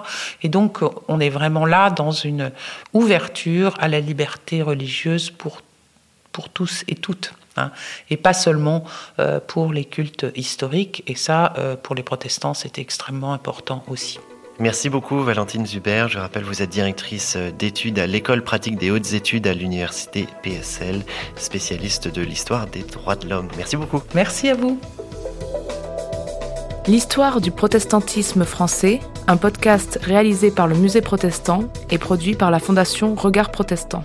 Et 0.43 0.49
donc, 0.49 0.79
on 1.09 1.21
est 1.21 1.29
vraiment 1.29 1.67
là 1.67 1.91
dans 1.91 2.13
une 2.13 2.53
ouverture 2.95 3.75
à 3.79 3.89
la 3.89 4.01
liberté 4.01 4.63
religieuse 4.63 5.29
pour, 5.29 5.61
pour 6.37 6.51
tous 6.51 6.85
et 6.87 6.97
toutes. 6.97 7.33
Hein, 7.57 7.71
et 8.11 8.19
pas 8.19 8.35
seulement 8.35 8.85
euh, 9.19 9.41
pour 9.41 9.73
les 9.73 9.87
cultes 9.87 10.27
historiques. 10.35 11.03
Et 11.07 11.15
ça, 11.15 11.55
euh, 11.57 11.77
pour 11.77 11.95
les 11.95 12.03
protestants, 12.03 12.53
c'est 12.53 12.79
extrêmement 12.79 13.33
important 13.33 13.83
aussi. 13.89 14.21
Merci 14.59 14.91
beaucoup 14.91 15.23
Valentine 15.23 15.65
Zuber. 15.65 16.09
Je 16.11 16.19
rappelle, 16.19 16.45
vous 16.45 16.61
êtes 16.61 16.69
directrice 16.69 17.37
euh, 17.37 17.51
d'études 17.51 17.99
à 17.99 18.07
l'école 18.07 18.45
pratique 18.45 18.77
des 18.77 18.91
hautes 18.91 19.15
études 19.15 19.47
à 19.47 19.55
l'université 19.55 20.27
PSL, 20.43 21.01
spécialiste 21.37 22.07
de 22.09 22.21
l'histoire 22.21 22.67
des 22.67 22.83
droits 22.83 23.17
de 23.17 23.31
l'homme. 23.31 23.49
Merci 23.57 23.79
beaucoup. 23.79 24.03
Merci 24.15 24.51
à 24.51 24.55
vous. 24.55 24.79
L'histoire 26.87 27.41
du 27.41 27.51
protestantisme 27.51 28.45
français, 28.45 29.01
un 29.27 29.39
podcast 29.39 29.99
réalisé 30.03 30.51
par 30.51 30.67
le 30.67 30.75
Musée 30.75 31.01
protestant 31.01 31.65
et 31.89 31.97
produit 31.97 32.35
par 32.35 32.51
la 32.51 32.59
Fondation 32.59 33.15
Regard 33.15 33.51
Protestant. 33.51 34.05